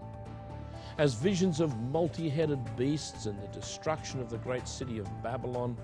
As 0.98 1.14
visions 1.14 1.60
of 1.60 1.80
multi 1.92 2.30
headed 2.30 2.60
beasts 2.76 3.26
and 3.28 3.40
the 3.42 3.48
destruction 3.48 4.20
of 4.20 4.30
the 4.30 4.38
great 4.38 4.68
city 4.68 4.98
of 4.98 5.24
Babylon 5.24 5.78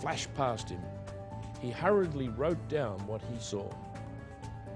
flashed 0.00 0.32
past 0.34 0.68
him, 0.68 0.82
he 1.60 1.70
hurriedly 1.70 2.28
wrote 2.30 2.68
down 2.68 2.98
what 3.06 3.22
he 3.22 3.38
saw. 3.38 3.70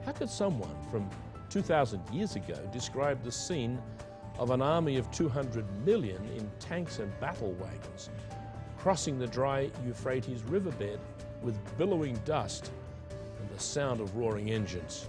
How 0.04 0.12
could 0.12 0.30
someone 0.30 0.76
from 0.90 1.08
2,000 1.50 2.02
years 2.12 2.36
ago 2.36 2.56
described 2.72 3.24
the 3.24 3.32
scene 3.32 3.80
of 4.38 4.50
an 4.50 4.62
army 4.62 4.96
of 4.96 5.10
200 5.10 5.64
million 5.84 6.22
in 6.36 6.48
tanks 6.60 6.98
and 6.98 7.20
battle 7.20 7.52
wagons 7.54 8.10
crossing 8.78 9.18
the 9.18 9.26
dry 9.26 9.70
Euphrates 9.84 10.42
riverbed 10.44 11.00
with 11.42 11.58
billowing 11.76 12.18
dust 12.24 12.70
and 13.40 13.50
the 13.50 13.60
sound 13.60 14.00
of 14.00 14.16
roaring 14.16 14.50
engines. 14.50 15.08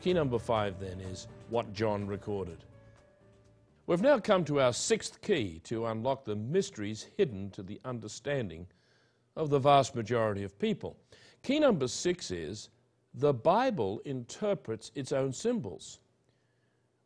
Key 0.00 0.14
number 0.14 0.38
five 0.38 0.80
then 0.80 1.00
is 1.00 1.28
what 1.50 1.72
John 1.74 2.06
recorded. 2.06 2.64
We've 3.86 4.00
now 4.00 4.18
come 4.18 4.44
to 4.46 4.60
our 4.60 4.72
sixth 4.72 5.20
key 5.20 5.60
to 5.64 5.86
unlock 5.86 6.24
the 6.24 6.36
mysteries 6.36 7.06
hidden 7.16 7.50
to 7.50 7.62
the 7.62 7.80
understanding 7.84 8.66
of 9.36 9.50
the 9.50 9.58
vast 9.58 9.94
majority 9.94 10.42
of 10.42 10.58
people. 10.58 10.96
Key 11.42 11.60
number 11.60 11.88
six 11.88 12.30
is 12.30 12.70
the 13.14 13.32
Bible 13.32 14.00
interprets 14.04 14.92
its 14.94 15.12
own 15.12 15.32
symbols. 15.32 15.98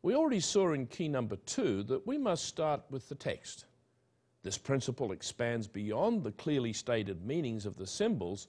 We 0.03 0.15
already 0.15 0.41
saw 0.41 0.73
in 0.73 0.87
key 0.87 1.09
number 1.09 1.37
two 1.37 1.83
that 1.85 2.07
we 2.07 2.19
must 2.19 2.45
start 2.45 2.83
with 2.91 3.09
the 3.09 3.15
text. 3.15 3.65
This 4.43 4.59
principle 4.59 5.13
expands 5.13 5.67
beyond 5.67 6.23
the 6.23 6.33
clearly 6.33 6.75
stated 6.75 7.25
meanings 7.25 7.65
of 7.65 7.77
the 7.77 7.87
symbols 7.87 8.49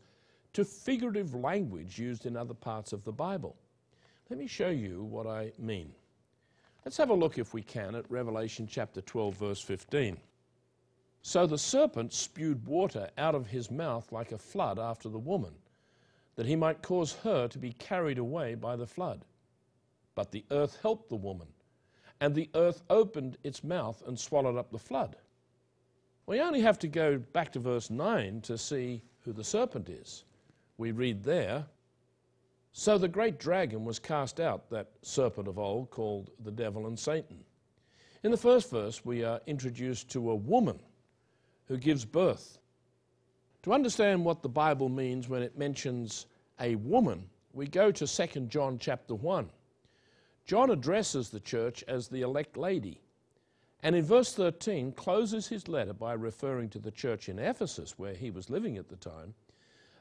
to 0.52 0.66
figurative 0.66 1.34
language 1.34 1.98
used 1.98 2.26
in 2.26 2.36
other 2.36 2.54
parts 2.54 2.92
of 2.92 3.06
the 3.06 3.14
Bible. 3.14 3.56
Let 4.30 4.40
me 4.40 4.48
show 4.48 4.70
you 4.70 5.04
what 5.04 5.28
I 5.28 5.54
mean. 5.58 5.94
Let's 6.84 6.98
have 6.98 7.10
a 7.10 7.16
look, 7.16 7.38
if 7.38 7.54
we 7.54 7.62
can, 7.62 7.96
at 7.96 8.10
Revelation 8.12 8.68
chapter 8.68 9.02
12, 9.02 9.36
verse 9.36 9.62
15. 9.62 10.18
So 11.22 11.48
the 11.48 11.58
serpent 11.58 12.14
spewed 12.14 12.66
water 12.68 13.10
out 13.18 13.34
of 13.34 13.48
his 13.48 13.72
mouth 13.72 14.12
like 14.12 14.32
a 14.32 14.38
flood 14.38 14.78
after 14.78 15.10
the 15.10 15.18
woman, 15.18 15.54
that 16.36 16.46
he 16.46 16.56
might 16.56 16.82
cause 16.82 17.14
her 17.24 17.48
to 17.48 17.58
be 17.58 17.74
carried 17.74 18.18
away 18.18 18.56
by 18.56 18.76
the 18.76 18.88
flood. 18.88 19.26
But 20.16 20.32
the 20.32 20.46
earth 20.52 20.78
helped 20.82 21.10
the 21.10 21.16
woman, 21.16 21.48
and 22.20 22.34
the 22.34 22.50
earth 22.56 22.82
opened 22.90 23.38
its 23.44 23.64
mouth 23.64 24.04
and 24.08 24.20
swallowed 24.20 24.58
up 24.58 24.72
the 24.72 24.80
flood. 24.80 25.18
We 26.26 26.42
only 26.42 26.62
have 26.62 26.80
to 26.80 26.88
go 26.88 27.18
back 27.18 27.52
to 27.54 27.60
verse 27.60 27.90
9 27.90 28.42
to 28.42 28.58
see 28.58 29.02
who 29.22 29.34
the 29.34 29.44
serpent 29.44 29.90
is. 29.90 30.24
We 30.78 30.92
read 30.92 31.24
there 31.24 31.66
So 32.72 32.98
the 32.98 33.08
great 33.08 33.40
dragon 33.40 33.86
was 33.86 34.00
cast 34.00 34.40
out, 34.42 34.70
that 34.70 34.92
serpent 35.02 35.48
of 35.48 35.58
old 35.58 35.92
called 35.92 36.32
the 36.44 36.52
devil 36.52 36.88
and 36.88 37.00
Satan. 37.00 37.44
In 38.24 38.32
the 38.32 38.38
first 38.38 38.70
verse, 38.70 39.06
we 39.06 39.24
are 39.24 39.40
introduced 39.48 40.10
to 40.10 40.32
a 40.32 40.36
woman 40.36 40.80
who 41.68 41.78
gives 41.78 42.04
birth. 42.04 42.60
To 43.66 43.74
understand 43.74 44.24
what 44.24 44.44
the 44.44 44.48
Bible 44.48 44.90
means 44.90 45.28
when 45.28 45.42
it 45.42 45.58
mentions 45.58 46.28
a 46.60 46.76
woman, 46.76 47.28
we 47.52 47.66
go 47.66 47.92
to 47.92 48.06
2 48.06 48.42
John 48.42 48.78
chapter 48.78 49.16
1. 49.16 49.50
John 50.46 50.70
addresses 50.70 51.32
the 51.32 51.40
church 51.40 51.84
as 51.88 52.08
the 52.08 52.22
elect 52.22 52.58
lady. 52.58 53.02
And 53.82 53.96
in 53.96 54.06
verse 54.06 54.36
13, 54.36 54.92
closes 54.92 55.48
his 55.48 55.68
letter 55.68 55.94
by 55.94 56.14
referring 56.14 56.70
to 56.70 56.80
the 56.80 56.92
church 56.92 57.28
in 57.28 57.40
Ephesus, 57.40 57.98
where 57.98 58.14
he 58.14 58.30
was 58.30 58.52
living 58.52 58.78
at 58.78 58.88
the 58.88 58.98
time, 58.98 59.34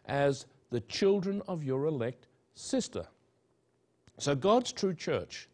as 0.05 0.45
the 0.69 0.81
children 0.83 1.41
of 1.49 1.65
your 1.65 1.87
elect 1.87 2.27
sister. 2.55 3.07
So 4.19 4.35
God's 4.35 4.73
true 4.73 4.93
church 4.93 5.49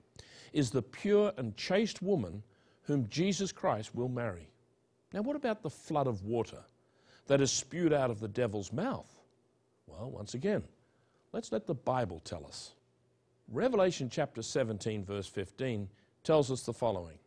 is 0.53 0.73
the 0.73 0.83
pure 0.83 1.33
and 1.37 1.57
chaste 1.57 2.03
woman 2.03 2.43
whom 2.83 3.09
Jesus 3.09 3.53
Christ 3.53 3.95
will 3.95 4.09
marry. 4.09 4.51
Now, 5.13 5.23
what 5.23 5.37
about 5.37 5.63
the 5.63 5.71
flood 5.71 6.09
of 6.09 6.25
water 6.25 6.65
that 7.27 7.41
is 7.41 7.51
spewed 7.51 7.93
out 7.93 8.11
of 8.11 8.21
the 8.21 8.29
devil's 8.29 8.73
mouth? 8.73 9.15
Well, 9.87 10.11
once 10.11 10.35
again, 10.35 10.63
let's 11.33 11.53
let 11.53 11.67
the 11.67 11.75
Bible 11.75 12.21
tell 12.21 12.47
us. 12.47 12.73
Revelation 13.49 14.09
chapter 14.11 14.43
17, 14.43 15.05
verse 15.05 15.27
15, 15.27 15.89
tells 16.23 16.51
us 16.51 16.63
the 16.63 16.73
following 16.73 17.19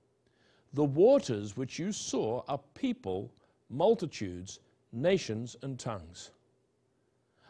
the 0.74 0.84
waters 0.84 1.56
which 1.56 1.78
you 1.78 1.92
saw 1.92 2.44
are 2.48 2.60
people, 2.74 3.32
multitudes, 3.70 4.60
nations, 4.92 5.56
and 5.62 5.78
tongues. 5.80 6.32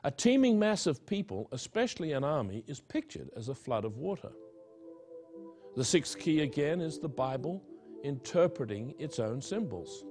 A 0.03 0.11
teeming 0.11 0.59
mass 0.59 0.87
of 0.87 1.05
people, 1.05 1.47
especially 1.53 2.11
an 2.11 2.25
army, 2.25 2.65
is 2.67 2.81
pictured 2.81 3.29
as 3.37 3.47
a 3.47 3.55
flood 3.55 3.85
of 3.85 3.97
water. 3.97 4.31
The 5.77 5.85
sixth 5.85 6.19
key 6.19 6.41
again 6.41 6.81
is 6.81 6.99
the 6.99 7.07
Bible 7.07 7.63
interpreting 8.03 8.93
its 8.99 9.19
own 9.19 9.41
symbols. 9.41 10.03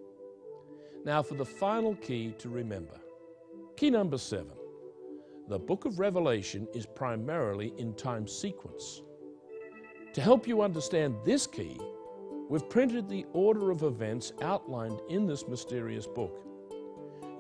Now, 1.05 1.23
for 1.23 1.35
the 1.35 1.45
final 1.45 1.95
key 1.97 2.35
to 2.39 2.49
remember. 2.49 3.01
Key 3.77 3.91
number 3.91 4.19
seven. 4.19 4.53
The 5.49 5.59
book 5.59 5.85
of 5.85 5.99
Revelation 5.99 6.69
is 6.75 6.87
primarily 6.87 7.73
in 7.79 7.95
time 7.95 8.29
sequence. 8.29 9.03
To 10.13 10.21
help 10.21 10.47
you 10.47 10.63
understand 10.63 11.17
this 11.25 11.47
key, 11.47 11.79
We've 12.53 12.69
printed 12.69 13.09
the 13.09 13.25
order 13.33 13.71
of 13.71 13.83
events 13.83 14.35
outlined 14.43 15.01
in 15.09 15.27
this 15.27 15.49
mysterious 15.49 16.07
book. 16.07 16.45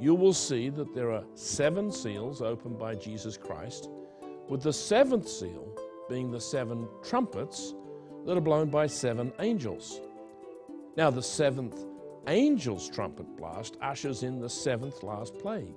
You 0.00 0.14
will 0.14 0.32
see 0.32 0.70
that 0.70 0.94
there 0.94 1.10
are 1.12 1.24
seven 1.34 1.92
seals 1.92 2.40
opened 2.40 2.78
by 2.78 2.94
Jesus 2.94 3.36
Christ, 3.36 3.90
with 4.48 4.62
the 4.62 4.72
seventh 4.72 5.28
seal 5.28 5.68
being 6.08 6.30
the 6.30 6.40
seven 6.40 6.88
trumpets 7.02 7.74
that 8.24 8.38
are 8.38 8.40
blown 8.40 8.70
by 8.70 8.86
seven 8.86 9.34
angels. 9.38 10.00
Now, 10.96 11.10
the 11.10 11.22
seventh 11.22 11.84
angel's 12.26 12.88
trumpet 12.88 13.36
blast 13.36 13.76
ushers 13.80 14.22
in 14.22 14.40
the 14.40 14.48
seventh 14.48 15.02
last 15.02 15.38
plague. 15.38 15.74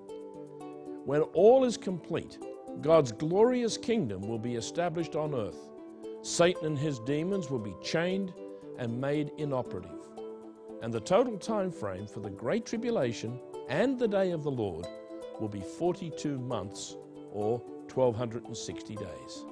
When 1.05 1.21
all 1.33 1.63
is 1.63 1.77
complete, 1.77 2.39
God's 2.81 3.11
glorious 3.11 3.77
kingdom 3.77 4.21
will 4.21 4.39
be 4.39 4.55
established 4.55 5.15
on 5.15 5.33
earth. 5.33 5.69
Satan 6.21 6.65
and 6.65 6.77
his 6.77 6.99
demons 6.99 7.49
will 7.49 7.59
be 7.59 7.75
chained 7.83 8.33
and 8.77 8.99
made 8.99 9.31
inoperative. 9.37 9.91
And 10.81 10.93
the 10.93 10.99
total 10.99 11.37
time 11.37 11.71
frame 11.71 12.07
for 12.07 12.19
the 12.19 12.29
Great 12.29 12.65
Tribulation 12.65 13.39
and 13.69 13.97
the 13.97 14.07
Day 14.07 14.31
of 14.31 14.43
the 14.43 14.51
Lord 14.51 14.85
will 15.39 15.47
be 15.47 15.61
42 15.61 16.37
months 16.39 16.95
or 17.31 17.59
1260 17.93 18.95
days. 18.95 19.45